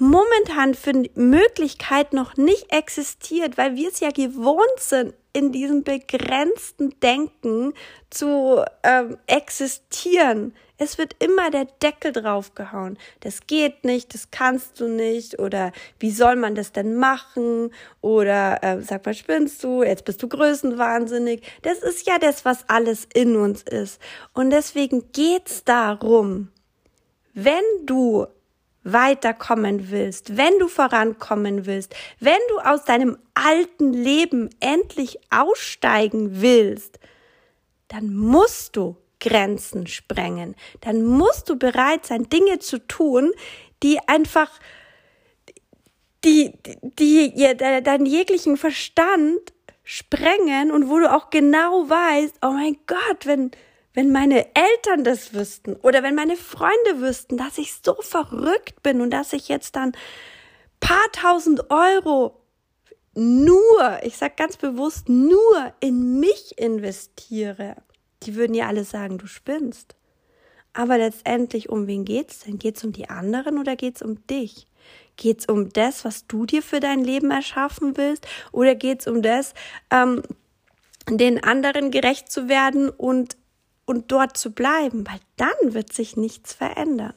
momentan 0.00 0.74
für 0.74 0.92
Möglichkeit 1.14 2.14
noch 2.14 2.36
nicht 2.36 2.72
existiert, 2.72 3.58
weil 3.58 3.76
wir 3.76 3.90
es 3.90 4.00
ja 4.00 4.10
gewohnt 4.10 4.78
sind, 4.78 5.14
in 5.32 5.52
diesem 5.52 5.84
begrenzten 5.84 6.98
Denken 7.00 7.74
zu 8.08 8.64
ähm, 8.82 9.18
existieren. 9.26 10.54
Es 10.78 10.96
wird 10.96 11.14
immer 11.22 11.50
der 11.50 11.66
Deckel 11.66 12.12
draufgehauen. 12.12 12.98
Das 13.20 13.46
geht 13.46 13.84
nicht, 13.84 14.14
das 14.14 14.30
kannst 14.30 14.80
du 14.80 14.88
nicht 14.88 15.38
oder 15.38 15.72
wie 15.98 16.10
soll 16.10 16.36
man 16.36 16.54
das 16.54 16.72
denn 16.72 16.96
machen 16.96 17.70
oder 18.00 18.62
äh, 18.62 18.80
sag 18.80 19.04
mal, 19.04 19.14
spinnst 19.14 19.62
du, 19.62 19.82
jetzt 19.82 20.06
bist 20.06 20.22
du 20.22 20.28
größenwahnsinnig. 20.28 21.42
Das 21.60 21.78
ist 21.78 22.06
ja 22.08 22.18
das, 22.18 22.46
was 22.46 22.66
alles 22.68 23.06
in 23.12 23.36
uns 23.36 23.62
ist. 23.62 24.00
Und 24.32 24.50
deswegen 24.50 25.12
geht's 25.12 25.62
darum, 25.62 26.48
wenn 27.34 27.64
du 27.84 28.26
weiterkommen 28.82 29.90
willst, 29.90 30.36
wenn 30.36 30.58
du 30.58 30.68
vorankommen 30.68 31.66
willst, 31.66 31.94
wenn 32.18 32.38
du 32.48 32.58
aus 32.60 32.84
deinem 32.84 33.18
alten 33.34 33.92
Leben 33.92 34.48
endlich 34.60 35.18
aussteigen 35.30 36.40
willst, 36.40 36.98
dann 37.88 38.14
musst 38.14 38.76
du 38.76 38.96
Grenzen 39.20 39.86
sprengen. 39.86 40.56
Dann 40.80 41.04
musst 41.04 41.48
du 41.50 41.56
bereit 41.56 42.06
sein, 42.06 42.28
Dinge 42.30 42.58
zu 42.58 42.78
tun, 42.78 43.32
die 43.82 43.98
einfach, 44.08 44.50
die, 46.24 46.52
die, 46.98 47.34
die 47.34 47.56
deinen 47.56 48.06
jeglichen 48.06 48.56
Verstand 48.56 49.52
sprengen 49.84 50.70
und 50.70 50.88
wo 50.88 50.98
du 50.98 51.12
auch 51.12 51.30
genau 51.30 51.88
weißt, 51.88 52.36
oh 52.42 52.52
mein 52.52 52.78
Gott, 52.86 53.26
wenn, 53.26 53.50
wenn 53.94 54.12
meine 54.12 54.46
Eltern 54.54 55.04
das 55.04 55.34
wüssten 55.34 55.74
oder 55.76 56.02
wenn 56.02 56.14
meine 56.14 56.36
Freunde 56.36 57.00
wüssten, 57.00 57.36
dass 57.36 57.58
ich 57.58 57.74
so 57.84 57.94
verrückt 58.00 58.82
bin 58.82 59.00
und 59.00 59.10
dass 59.10 59.32
ich 59.32 59.48
jetzt 59.48 59.76
dann 59.76 59.92
paar 60.78 61.10
tausend 61.12 61.70
Euro 61.70 62.40
nur, 63.14 64.00
ich 64.02 64.16
sag 64.16 64.36
ganz 64.36 64.56
bewusst, 64.56 65.08
nur 65.08 65.72
in 65.80 66.20
mich 66.20 66.58
investiere, 66.58 67.76
die 68.22 68.36
würden 68.36 68.54
ja 68.54 68.68
alle 68.68 68.84
sagen, 68.84 69.18
du 69.18 69.26
spinnst. 69.26 69.96
Aber 70.72 70.98
letztendlich, 70.98 71.68
um 71.68 71.88
wen 71.88 72.04
geht's 72.04 72.40
denn? 72.40 72.58
Geht's 72.58 72.84
um 72.84 72.92
die 72.92 73.08
anderen 73.08 73.58
oder 73.58 73.74
geht's 73.74 74.02
um 74.02 74.24
dich? 74.28 74.68
Geht's 75.16 75.46
um 75.46 75.70
das, 75.70 76.04
was 76.04 76.26
du 76.28 76.46
dir 76.46 76.62
für 76.62 76.78
dein 76.78 77.02
Leben 77.02 77.30
erschaffen 77.32 77.96
willst? 77.96 78.26
Oder 78.52 78.76
geht's 78.76 79.08
um 79.08 79.20
das, 79.22 79.54
ähm, 79.90 80.22
den 81.08 81.42
anderen 81.42 81.90
gerecht 81.90 82.30
zu 82.30 82.48
werden 82.48 82.88
und 82.88 83.36
und 83.90 84.12
dort 84.12 84.36
zu 84.36 84.52
bleiben, 84.52 85.04
weil 85.04 85.18
dann 85.36 85.74
wird 85.74 85.92
sich 85.92 86.16
nichts 86.16 86.52
verändern. 86.54 87.14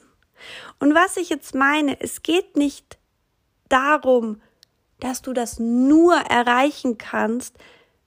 Und 0.79 0.95
was 0.95 1.17
ich 1.17 1.29
jetzt 1.29 1.53
meine, 1.53 2.01
es 2.01 2.23
geht 2.23 2.57
nicht 2.57 2.97
darum, 3.69 4.41
dass 4.99 5.21
du 5.21 5.33
das 5.33 5.59
nur 5.59 6.15
erreichen 6.15 6.97
kannst, 6.97 7.55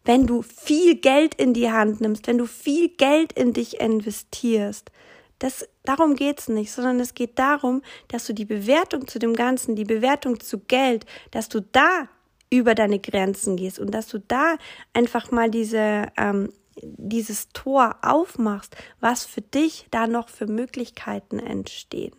wenn 0.05 0.27
du 0.27 0.43
viel 0.43 0.97
Geld 0.97 1.37
in 1.37 1.55
die 1.55 1.71
Hand 1.71 2.01
nimmst, 2.01 2.27
wenn 2.27 2.39
du 2.39 2.47
viel 2.47 2.89
Geld 2.89 3.33
in 3.35 3.53
dich 3.53 3.81
investierst. 3.81 4.91
Das, 5.39 5.69
darum 5.85 6.17
geht's 6.17 6.49
nicht, 6.49 6.73
sondern 6.73 6.99
es 6.99 7.15
geht 7.15 7.39
darum, 7.39 7.83
dass 8.09 8.27
du 8.27 8.35
die 8.35 8.47
Bewertung 8.47 9.07
zu 9.07 9.21
dem 9.21 9.35
Ganzen, 9.35 9.77
die 9.77 9.85
Bewertung 9.85 10.41
zu 10.41 10.59
Geld, 10.59 11.07
dass 11.31 11.49
du 11.49 11.61
da 11.61 12.09
über 12.51 12.75
deine 12.75 12.99
Grenzen 12.99 13.55
gehst 13.55 13.79
und 13.79 13.93
dass 13.93 14.09
du 14.09 14.19
da 14.19 14.57
einfach 14.93 15.31
mal 15.31 15.53
diese 15.53 16.07
ähm, 16.17 16.49
dieses 16.83 17.49
Tor 17.51 17.97
aufmachst, 18.03 18.77
was 19.01 19.25
für 19.25 19.41
dich 19.41 19.87
da 19.91 20.07
noch 20.07 20.29
für 20.29 20.47
Möglichkeiten 20.47 21.39
entstehen. 21.39 22.15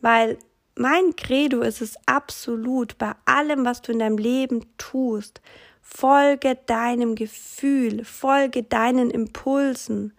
Weil 0.00 0.38
mein 0.74 1.16
Credo 1.16 1.60
ist 1.60 1.82
es 1.82 1.96
absolut, 2.06 2.98
bei 2.98 3.12
allem, 3.24 3.64
was 3.64 3.82
du 3.82 3.92
in 3.92 3.98
deinem 3.98 4.18
Leben 4.18 4.64
tust, 4.78 5.40
folge 5.80 6.58
deinem 6.66 7.14
Gefühl, 7.14 8.04
folge 8.04 8.62
deinen 8.62 9.10
Impulsen. 9.10 10.14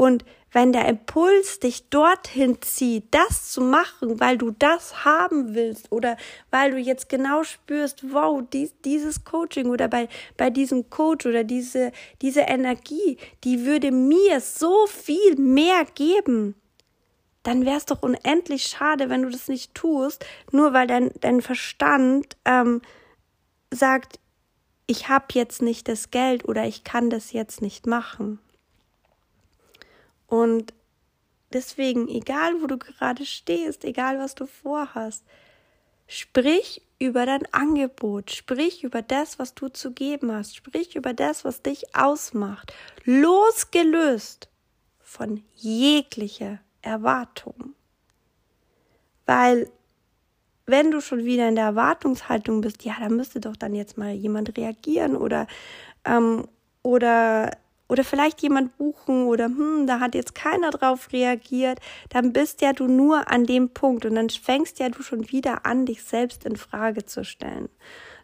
Und 0.00 0.24
wenn 0.50 0.72
der 0.72 0.88
Impuls 0.88 1.60
dich 1.60 1.90
dorthin 1.90 2.62
zieht, 2.62 3.04
das 3.10 3.52
zu 3.52 3.60
machen, 3.60 4.18
weil 4.18 4.38
du 4.38 4.50
das 4.50 5.04
haben 5.04 5.54
willst 5.54 5.92
oder 5.92 6.16
weil 6.50 6.70
du 6.70 6.78
jetzt 6.78 7.10
genau 7.10 7.42
spürst, 7.42 8.10
wow, 8.10 8.42
dies, 8.50 8.72
dieses 8.82 9.26
Coaching 9.26 9.66
oder 9.66 9.88
bei, 9.88 10.08
bei 10.38 10.48
diesem 10.48 10.88
Coach 10.88 11.26
oder 11.26 11.44
diese, 11.44 11.92
diese 12.22 12.40
Energie, 12.40 13.18
die 13.44 13.66
würde 13.66 13.92
mir 13.92 14.40
so 14.40 14.86
viel 14.86 15.36
mehr 15.36 15.84
geben, 15.94 16.54
dann 17.42 17.66
wäre 17.66 17.76
es 17.76 17.84
doch 17.84 18.02
unendlich 18.02 18.68
schade, 18.68 19.10
wenn 19.10 19.24
du 19.24 19.28
das 19.28 19.48
nicht 19.48 19.74
tust, 19.74 20.24
nur 20.50 20.72
weil 20.72 20.86
dein, 20.86 21.10
dein 21.20 21.42
Verstand 21.42 22.38
ähm, 22.46 22.80
sagt, 23.70 24.18
ich 24.86 25.10
habe 25.10 25.26
jetzt 25.34 25.60
nicht 25.60 25.88
das 25.88 26.10
Geld 26.10 26.48
oder 26.48 26.64
ich 26.64 26.84
kann 26.84 27.10
das 27.10 27.32
jetzt 27.32 27.60
nicht 27.60 27.86
machen. 27.86 28.38
Und 30.30 30.72
Deswegen, 31.52 32.06
egal 32.08 32.60
wo 32.62 32.66
du 32.66 32.78
gerade 32.78 33.26
stehst, 33.26 33.84
egal 33.84 34.18
was 34.18 34.34
du 34.34 34.46
vorhast, 34.46 35.24
sprich 36.06 36.82
über 36.98 37.26
dein 37.26 37.42
Angebot, 37.52 38.30
sprich 38.30 38.84
über 38.84 39.02
das, 39.02 39.38
was 39.38 39.54
du 39.54 39.68
zu 39.68 39.92
geben 39.92 40.32
hast, 40.32 40.54
sprich 40.54 40.94
über 40.94 41.12
das, 41.12 41.44
was 41.44 41.62
dich 41.62 41.96
ausmacht, 41.96 42.72
losgelöst 43.04 44.48
von 45.02 45.42
jeglicher 45.56 46.60
Erwartung. 46.82 47.74
Weil 49.26 49.70
wenn 50.66 50.92
du 50.92 51.00
schon 51.00 51.24
wieder 51.24 51.48
in 51.48 51.56
der 51.56 51.64
Erwartungshaltung 51.64 52.60
bist, 52.60 52.84
ja, 52.84 52.94
da 53.00 53.08
müsste 53.08 53.40
doch 53.40 53.56
dann 53.56 53.74
jetzt 53.74 53.98
mal 53.98 54.12
jemand 54.12 54.56
reagieren 54.56 55.16
oder 55.16 55.48
ähm, 56.04 56.46
oder 56.82 57.50
oder 57.90 58.04
vielleicht 58.04 58.40
jemand 58.40 58.78
buchen 58.78 59.26
oder 59.26 59.46
hm, 59.46 59.86
da 59.86 59.98
hat 59.98 60.14
jetzt 60.14 60.34
keiner 60.34 60.70
drauf 60.70 61.12
reagiert, 61.12 61.80
dann 62.08 62.32
bist 62.32 62.62
ja 62.62 62.72
du 62.72 62.86
nur 62.86 63.28
an 63.30 63.46
dem 63.46 63.70
Punkt 63.70 64.06
und 64.06 64.14
dann 64.14 64.30
fängst 64.30 64.78
ja 64.78 64.88
du 64.88 65.02
schon 65.02 65.30
wieder 65.30 65.66
an, 65.66 65.86
dich 65.86 66.04
selbst 66.04 66.44
in 66.46 66.56
Frage 66.56 67.04
zu 67.04 67.24
stellen. 67.24 67.68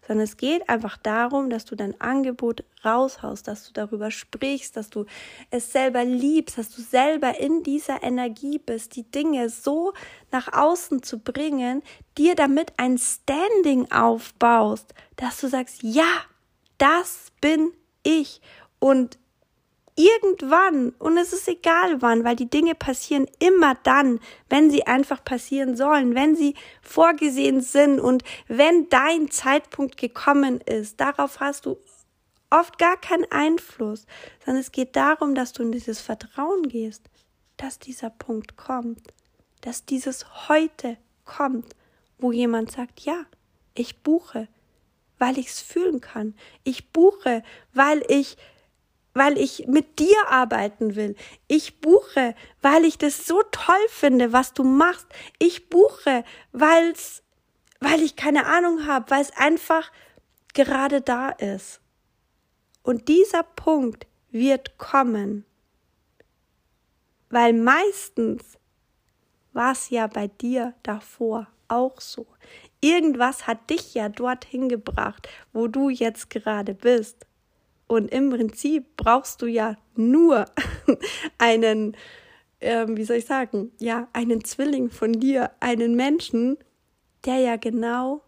Sondern 0.07 0.23
es 0.23 0.37
geht 0.37 0.69
einfach 0.69 0.97
darum, 0.99 1.51
dass 1.51 1.65
du 1.65 1.75
dein 1.75 2.01
Angebot 2.01 2.63
raushaust, 2.85 3.49
dass 3.49 3.67
du 3.67 3.73
darüber 3.73 4.13
sprichst, 4.13 4.77
dass 4.77 4.89
du 4.89 5.05
es 5.51 5.73
selber 5.73 6.05
liebst, 6.05 6.59
dass 6.59 6.71
du 6.71 6.81
selber 6.81 7.41
in 7.41 7.65
dieser 7.65 8.05
Energie 8.05 8.61
bist, 8.61 8.95
die 8.95 9.11
Dinge 9.11 9.49
so 9.49 9.95
nach 10.31 10.53
außen 10.53 11.03
zu 11.03 11.19
bringen, 11.19 11.83
dir 12.17 12.37
damit 12.37 12.73
ein 12.77 12.99
Standing 12.99 13.91
aufbaust, 13.91 14.95
dass 15.17 15.41
du 15.41 15.49
sagst, 15.49 15.83
ja, 15.83 16.07
das 16.79 17.33
bin 17.41 17.73
ich 18.05 18.41
und 18.79 19.19
irgendwann, 19.97 20.91
und 20.99 21.17
es 21.17 21.33
ist 21.33 21.49
egal 21.49 22.01
wann, 22.03 22.23
weil 22.23 22.37
die 22.37 22.51
Dinge 22.51 22.75
passieren 22.75 23.27
immer 23.39 23.75
dann, 23.83 24.21
wenn 24.49 24.71
sie 24.71 24.87
einfach 24.87 25.25
passieren 25.25 25.77
sollen, 25.77 26.15
wenn 26.15 26.37
sie 26.37 26.55
vorgesehen 26.83 27.63
sind 27.63 27.99
und 27.99 28.23
wenn 28.47 28.89
dein 28.89 29.31
Zeitpunkt 29.31 29.97
gekommen 29.97 30.61
ist. 30.61 31.01
Darauf 31.01 31.41
hast 31.41 31.67
du 31.67 31.79
oft 32.51 32.79
gar 32.79 32.99
keinen 32.99 33.31
Einfluss, 33.33 34.07
sondern 34.45 34.61
es 34.61 34.71
geht 34.71 34.95
darum, 34.97 35.35
dass 35.35 35.53
du 35.53 35.63
in 35.63 35.73
dieses 35.73 36.01
Vertrauen 36.01 36.69
gehst, 36.69 37.03
dass 37.57 37.79
dieser 37.79 38.11
Punkt 38.11 38.57
kommt, 38.57 39.15
dass 39.63 39.87
dieses 39.87 40.49
heute 40.49 40.99
kommt, 41.25 41.75
wo 42.19 42.33
jemand 42.33 42.71
sagt, 42.71 43.01
ja, 43.01 43.25
ich 43.75 44.03
buche, 44.03 44.49
weil 45.19 45.39
ich 45.39 45.49
es 45.49 45.61
fühlen 45.61 46.01
kann. 46.01 46.35
Ich 46.65 46.93
buche, 46.93 47.43
weil 47.73 48.03
ich 48.09 48.37
weil 49.17 49.39
ich 49.39 49.67
mit 49.67 49.99
dir 49.99 50.29
arbeiten 50.29 50.95
will. 50.95 51.17
Ich 51.49 51.81
buche, 51.81 52.35
weil 52.61 52.85
ich 52.85 52.99
das 52.99 53.27
so 53.27 53.43
toll 53.51 53.89
finde, 53.89 54.35
was 54.35 54.53
du 54.53 54.63
machst. 54.63 55.07
Ich 55.39 55.71
buche, 55.71 56.23
weil's, 56.53 57.23
weil 57.81 58.03
ich 58.03 58.17
keine 58.17 58.45
Ahnung 58.45 58.87
habe, 58.87 59.11
weil 59.11 59.23
es 59.23 59.35
einfach 59.35 59.91
gerade 60.53 61.01
da 61.01 61.31
ist. 61.31 61.81
Und 62.83 63.09
dieser 63.09 63.43
Punkt 63.43 64.07
wird 64.31 64.77
kommen, 64.77 65.47
weil 67.31 67.55
meistens 67.55 68.59
war 69.55 69.73
es 69.73 69.89
ja 69.89 70.09
bei 70.09 70.27
dir 70.29 70.75
davor 70.83 71.47
auch 71.69 72.03
so. 72.03 72.27
Irgendwas 72.83 73.47
hat 73.47 73.71
dich 73.71 73.95
ja 73.95 74.11
dorthin 74.11 74.69
gebracht, 74.69 75.27
wo 75.55 75.69
du 75.69 75.89
jetzt 75.89 76.29
gerade 76.29 76.75
bist. 76.75 77.25
Und 77.89 78.11
im 78.11 78.31
Prinzip 78.31 78.97
brauchst 78.97 79.43
du 79.43 79.47
ja 79.47 79.77
nur 79.95 80.47
einen, 81.39 81.97
äh, 82.61 82.87
wie 82.89 83.05
soll 83.05 83.17
ich 83.17 83.27
sagen, 83.27 83.73
ja, 83.79 84.09
einen 84.13 84.45
Zwilling 84.45 84.91
von 84.91 85.13
dir, 85.13 85.53
einen 85.61 85.95
Menschen, 85.95 86.59
der 87.25 87.39
ja 87.39 87.57
genau 87.57 88.23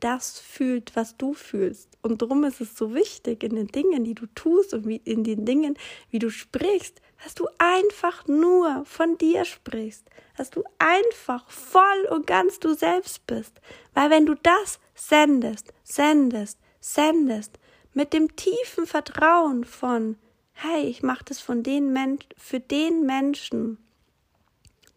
das 0.00 0.38
fühlt, 0.38 0.94
was 0.94 1.16
du 1.16 1.34
fühlst. 1.34 1.98
Und 2.02 2.22
darum 2.22 2.44
ist 2.44 2.60
es 2.60 2.76
so 2.76 2.94
wichtig, 2.94 3.42
in 3.42 3.56
den 3.56 3.66
Dingen, 3.68 4.04
die 4.04 4.14
du 4.14 4.26
tust 4.26 4.74
und 4.74 4.86
in 4.86 5.24
den 5.24 5.44
Dingen, 5.44 5.76
wie 6.10 6.20
du 6.20 6.30
sprichst, 6.30 7.00
dass 7.22 7.34
du 7.34 7.48
einfach 7.58 8.26
nur 8.28 8.84
von 8.84 9.18
dir 9.18 9.44
sprichst, 9.44 10.08
dass 10.36 10.50
du 10.50 10.62
einfach 10.78 11.50
voll 11.50 12.06
und 12.10 12.26
ganz 12.26 12.60
du 12.60 12.74
selbst 12.74 13.26
bist. 13.26 13.60
Weil 13.92 14.10
wenn 14.10 14.26
du 14.26 14.34
das 14.36 14.78
sendest, 14.94 15.72
sendest, 15.82 16.58
sendest, 16.80 17.58
mit 17.98 18.12
dem 18.12 18.36
tiefen 18.36 18.86
Vertrauen 18.86 19.64
von, 19.64 20.16
hey, 20.52 20.82
ich 20.82 21.02
mache 21.02 21.24
das 21.24 21.40
von 21.40 21.64
den 21.64 21.92
Men 21.92 22.20
für 22.36 22.60
den 22.60 23.06
Menschen, 23.06 23.76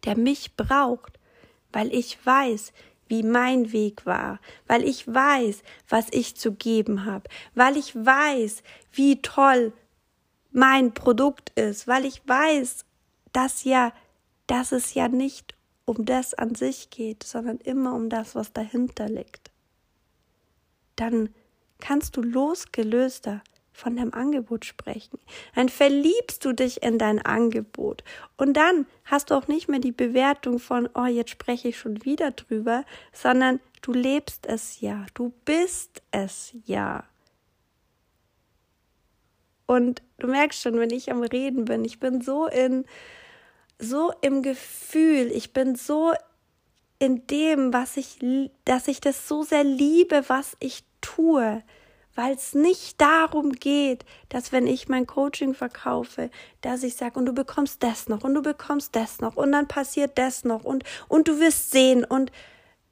der 0.06 0.16
mich 0.16 0.56
braucht, 0.56 1.18
weil 1.74 1.92
ich 1.96 2.24
weiß, 2.24 2.72
wie 3.08 3.24
mein 3.24 3.72
Weg 3.72 4.06
war, 4.06 4.40
weil 4.68 4.84
ich 4.88 5.08
weiß, 5.08 5.64
was 5.90 6.10
ich 6.12 6.36
zu 6.36 6.52
geben 6.52 7.06
habe, 7.06 7.28
weil 7.56 7.76
ich 7.76 7.96
weiß, 7.96 8.62
wie 8.92 9.20
toll 9.20 9.74
mein 10.52 10.94
Produkt 10.94 11.50
ist, 11.58 11.88
weil 11.88 12.06
ich 12.06 12.22
weiß, 12.28 12.86
dass 13.34 13.64
ja, 13.64 13.94
dass 14.46 14.72
es 14.72 14.94
ja 14.94 15.08
nicht 15.08 15.56
um 15.86 16.06
das 16.06 16.36
an 16.36 16.54
sich 16.54 16.92
geht, 16.92 17.24
sondern 17.24 17.58
immer 17.58 17.96
um 17.96 18.10
das, 18.10 18.36
was 18.36 18.54
dahinter 18.54 19.10
liegt. 19.10 19.50
Dann 20.96 21.30
kannst 21.82 22.16
du 22.16 22.22
losgelöster 22.22 23.42
von 23.74 23.96
deinem 23.96 24.14
Angebot 24.14 24.66
sprechen. 24.66 25.20
Dann 25.56 25.70
verliebst 25.70 26.46
du 26.46 26.54
dich 26.54 26.84
in 26.84 26.98
dein 26.98 27.20
Angebot. 27.20 28.04
Und 28.38 28.54
dann 28.54 28.86
hast 29.06 29.32
du 29.32 29.36
auch 29.36 29.48
nicht 29.48 29.68
mehr 29.68 29.80
die 29.80 29.92
Bewertung 29.92 30.60
von, 30.60 30.88
oh, 30.94 31.06
jetzt 31.06 31.32
spreche 31.32 31.70
ich 31.70 31.80
schon 31.80 32.06
wieder 32.06 32.32
drüber, 32.32 32.86
sondern 33.12 33.60
du 33.82 33.92
lebst 33.94 34.46
es 34.46 34.82
ja. 34.82 35.06
Du 35.14 35.34
bist 35.46 36.02
es 36.12 36.54
ja. 36.66 37.04
Und 39.66 40.02
du 40.20 40.28
merkst 40.28 40.62
schon, 40.62 40.78
wenn 40.78 40.92
ich 40.92 41.12
am 41.12 41.24
Reden 41.24 41.66
bin, 41.66 41.86
ich 41.86 42.00
bin 42.00 42.22
so 42.22 42.46
in, 42.48 42.86
so 43.80 44.14
im 44.22 44.44
Gefühl, 44.44 45.32
ich 45.34 45.54
bin 45.54 45.76
so 45.76 46.14
in 47.00 47.26
dem, 47.28 47.74
was 47.74 47.98
ich, 47.98 48.20
dass 48.66 48.88
ich 48.88 49.02
das 49.02 49.28
so 49.28 49.44
sehr 49.44 49.64
liebe, 49.64 50.26
was 50.28 50.56
ich 50.60 50.84
tue, 51.02 51.64
weil 52.16 52.34
es 52.34 52.54
nicht 52.54 53.00
darum 53.00 53.54
geht, 53.54 54.06
dass 54.30 54.52
wenn 54.52 54.68
ich 54.68 54.90
mein 54.90 55.08
Coaching 55.08 55.54
verkaufe, 55.54 56.30
dass 56.62 56.84
ich 56.84 56.96
sage, 56.96 57.18
und 57.18 57.26
du 57.26 57.34
bekommst 57.34 57.84
das 57.84 58.10
noch 58.10 58.24
und 58.24 58.34
du 58.36 58.42
bekommst 58.42 58.96
das 58.96 59.20
noch 59.22 59.36
und 59.36 59.52
dann 59.52 59.68
passiert 59.68 60.18
das 60.18 60.44
noch 60.44 60.64
und, 60.64 60.84
und 61.08 61.28
du 61.28 61.40
wirst 61.40 61.72
sehen 61.72 62.04
und 62.04 62.32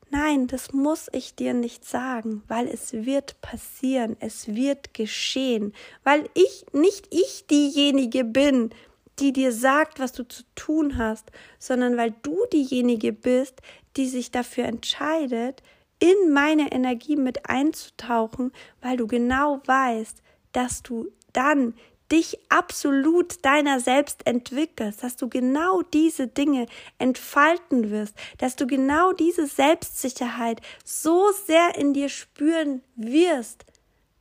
nein, 0.09 0.47
das 0.47 0.73
muss 0.73 1.07
ich 1.11 1.35
dir 1.35 1.53
nicht 1.53 1.85
sagen, 1.85 2.43
weil 2.47 2.67
es 2.67 2.93
wird 2.93 3.41
passieren, 3.41 4.15
es 4.19 4.47
wird 4.47 4.93
geschehen, 4.93 5.73
weil 6.03 6.29
ich 6.33 6.65
nicht 6.71 7.13
ich 7.13 7.45
diejenige 7.47 8.23
bin, 8.23 8.71
die 9.19 9.33
dir 9.33 9.51
sagt, 9.51 9.99
was 9.99 10.13
du 10.13 10.23
zu 10.27 10.43
tun 10.55 10.97
hast, 10.97 11.31
sondern 11.59 11.97
weil 11.97 12.13
du 12.23 12.45
diejenige 12.53 13.11
bist, 13.11 13.61
die 13.97 14.07
sich 14.07 14.31
dafür 14.31 14.65
entscheidet, 14.65 15.61
in 15.99 16.33
meine 16.33 16.71
Energie 16.71 17.15
mit 17.15 17.49
einzutauchen, 17.49 18.51
weil 18.81 18.97
du 18.97 19.07
genau 19.07 19.61
weißt, 19.65 20.21
dass 20.53 20.81
du 20.81 21.11
dann 21.33 21.73
dich 22.11 22.39
absolut 22.49 23.45
deiner 23.45 23.79
selbst 23.79 24.25
entwickelst, 24.25 25.03
dass 25.03 25.15
du 25.15 25.29
genau 25.29 25.81
diese 25.81 26.27
Dinge 26.27 26.65
entfalten 26.97 27.91
wirst, 27.91 28.15
dass 28.39 28.55
du 28.55 28.65
genau 28.65 29.13
diese 29.13 29.45
Selbstsicherheit 29.45 30.61
so 30.83 31.31
sehr 31.45 31.75
in 31.75 31.93
dir 31.93 32.09
spüren 32.09 32.81
wirst, 32.95 33.65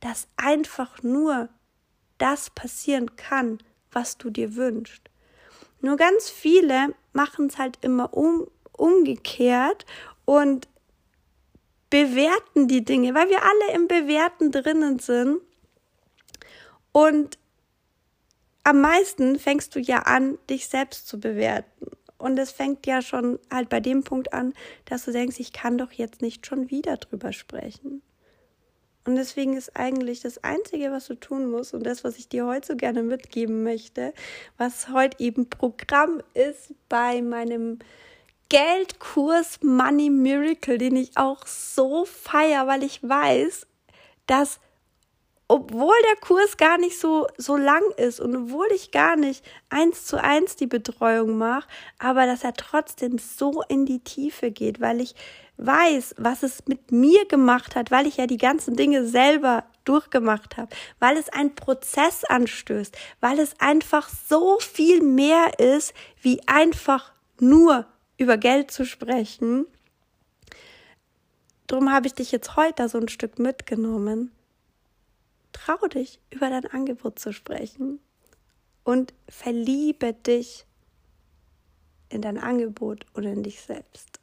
dass 0.01 0.27
einfach 0.37 1.01
nur 1.01 1.49
das 2.19 2.49
passieren 2.51 3.15
kann, 3.15 3.57
was 3.91 4.17
du 4.17 4.29
dir 4.29 4.55
wünschst. 4.55 5.09
Nur 5.81 5.97
ganz 5.97 6.29
viele 6.29 6.93
machen 7.13 7.47
es 7.47 7.57
halt 7.57 7.79
immer 7.81 8.13
um, 8.13 8.47
umgekehrt 8.73 9.85
und 10.25 10.67
bewerten 11.89 12.67
die 12.67 12.83
Dinge, 12.83 13.13
weil 13.13 13.29
wir 13.29 13.41
alle 13.41 13.75
im 13.75 13.87
Bewerten 13.87 14.51
drinnen 14.51 14.99
sind. 14.99 15.41
Und 16.91 17.37
am 18.63 18.81
meisten 18.81 19.39
fängst 19.39 19.75
du 19.75 19.79
ja 19.79 19.99
an, 19.99 20.37
dich 20.49 20.67
selbst 20.67 21.07
zu 21.07 21.19
bewerten. 21.19 21.87
Und 22.17 22.37
es 22.37 22.51
fängt 22.51 22.85
ja 22.85 23.01
schon 23.01 23.39
halt 23.49 23.69
bei 23.69 23.79
dem 23.79 24.03
Punkt 24.03 24.33
an, 24.33 24.53
dass 24.85 25.05
du 25.05 25.11
denkst, 25.11 25.39
ich 25.39 25.53
kann 25.53 25.77
doch 25.77 25.91
jetzt 25.91 26.21
nicht 26.21 26.45
schon 26.45 26.69
wieder 26.69 26.97
drüber 26.97 27.31
sprechen. 27.31 28.01
Und 29.05 29.15
deswegen 29.15 29.55
ist 29.55 29.75
eigentlich 29.75 30.19
das 30.19 30.43
Einzige, 30.43 30.91
was 30.91 31.07
du 31.07 31.15
tun 31.15 31.49
musst 31.49 31.73
und 31.73 31.83
das, 31.83 32.03
was 32.03 32.17
ich 32.17 32.27
dir 32.27 32.45
heute 32.45 32.67
so 32.67 32.75
gerne 32.75 33.01
mitgeben 33.01 33.63
möchte, 33.63 34.13
was 34.57 34.89
heute 34.89 35.19
eben 35.19 35.49
Programm 35.49 36.21
ist 36.33 36.73
bei 36.89 37.21
meinem 37.21 37.79
Geldkurs 38.49 39.59
Money 39.61 40.09
Miracle, 40.09 40.79
den 40.79 40.95
ich 40.95 41.17
auch 41.17 41.45
so 41.45 42.05
feier, 42.05 42.65
weil 42.67 42.83
ich 42.83 43.07
weiß, 43.07 43.67
dass 44.25 44.59
obwohl 45.47 45.95
der 46.07 46.21
Kurs 46.21 46.57
gar 46.57 46.77
nicht 46.77 46.99
so, 46.99 47.27
so 47.37 47.57
lang 47.57 47.81
ist 47.97 48.19
und 48.19 48.35
obwohl 48.35 48.67
ich 48.71 48.91
gar 48.91 49.15
nicht 49.15 49.43
eins 49.69 50.05
zu 50.05 50.21
eins 50.21 50.55
die 50.55 50.67
Betreuung 50.67 51.39
mache, 51.39 51.67
aber 51.97 52.27
dass 52.27 52.43
er 52.43 52.53
trotzdem 52.53 53.17
so 53.17 53.63
in 53.67 53.87
die 53.87 53.99
Tiefe 53.99 54.51
geht, 54.51 54.79
weil 54.79 55.01
ich 55.01 55.15
weiß, 55.57 56.15
was 56.17 56.43
es 56.43 56.67
mit 56.67 56.91
mir 56.91 57.25
gemacht 57.25 57.75
hat, 57.75 57.89
weil 57.89 58.05
ich 58.05 58.17
ja 58.17 58.27
die 58.27 58.37
ganzen 58.37 58.75
Dinge 58.75 59.05
selber 59.07 59.63
durchgemacht 59.85 60.57
habe, 60.57 60.69
weil 60.99 61.17
es 61.17 61.29
einen 61.29 61.55
Prozess 61.55 62.23
anstößt, 62.25 62.95
weil 63.19 63.39
es 63.39 63.59
einfach 63.59 64.07
so 64.07 64.59
viel 64.59 65.01
mehr 65.01 65.59
ist, 65.59 65.95
wie 66.21 66.41
einfach 66.47 67.11
nur 67.39 67.87
über 68.19 68.37
Geld 68.37 68.69
zu 68.69 68.85
sprechen. 68.85 69.65
Drum 71.65 71.91
habe 71.91 72.05
ich 72.05 72.13
dich 72.13 72.31
jetzt 72.31 72.55
heute 72.55 72.87
so 72.87 72.99
ein 72.99 73.07
Stück 73.07 73.39
mitgenommen 73.39 74.31
Trau 75.51 75.87
dich, 75.87 76.19
über 76.29 76.49
dein 76.49 76.65
Angebot 76.67 77.19
zu 77.19 77.33
sprechen 77.33 77.99
und 78.83 79.13
verliebe 79.27 80.13
dich 80.13 80.65
in 82.09 82.21
dein 82.21 82.37
Angebot 82.37 83.05
und 83.13 83.23
in 83.25 83.43
dich 83.43 83.61
selbst. 83.61 84.19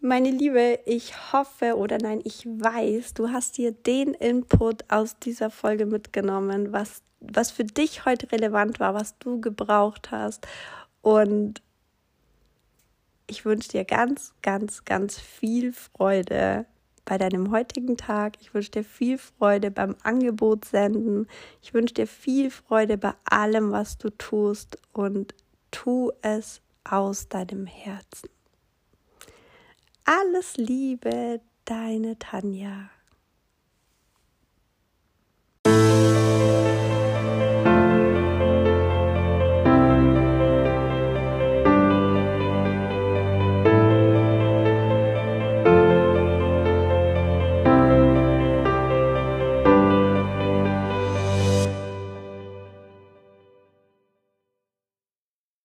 Meine 0.00 0.30
Liebe, 0.30 0.78
ich 0.86 1.32
hoffe 1.32 1.76
oder 1.76 1.98
nein, 1.98 2.22
ich 2.24 2.46
weiß, 2.46 3.12
du 3.14 3.30
hast 3.30 3.58
dir 3.58 3.72
den 3.72 4.14
Input 4.14 4.84
aus 4.88 5.18
dieser 5.18 5.50
Folge 5.50 5.84
mitgenommen, 5.84 6.72
was, 6.72 7.02
was 7.20 7.50
für 7.50 7.64
dich 7.64 8.06
heute 8.06 8.32
relevant 8.32 8.80
war, 8.80 8.94
was 8.94 9.18
du 9.18 9.40
gebraucht 9.40 10.10
hast. 10.10 10.46
Und 11.02 11.62
ich 13.26 13.44
wünsche 13.44 13.70
dir 13.70 13.84
ganz, 13.84 14.34
ganz, 14.42 14.84
ganz 14.84 15.18
viel 15.18 15.72
Freude 15.72 16.66
bei 17.04 17.18
deinem 17.18 17.50
heutigen 17.50 17.96
Tag. 17.96 18.34
Ich 18.40 18.54
wünsche 18.54 18.70
dir 18.70 18.84
viel 18.84 19.18
Freude 19.18 19.70
beim 19.70 19.96
Angebot 20.02 20.64
senden. 20.64 21.26
Ich 21.62 21.74
wünsche 21.74 21.94
dir 21.94 22.06
viel 22.06 22.50
Freude 22.50 22.98
bei 22.98 23.14
allem, 23.24 23.72
was 23.72 23.98
du 23.98 24.10
tust 24.10 24.78
und 24.92 25.34
tu 25.70 26.12
es 26.22 26.60
aus 26.84 27.28
deinem 27.28 27.66
Herzen. 27.66 28.30
Alles 30.04 30.56
Liebe, 30.56 31.40
deine 31.64 32.18
Tanja. 32.18 32.90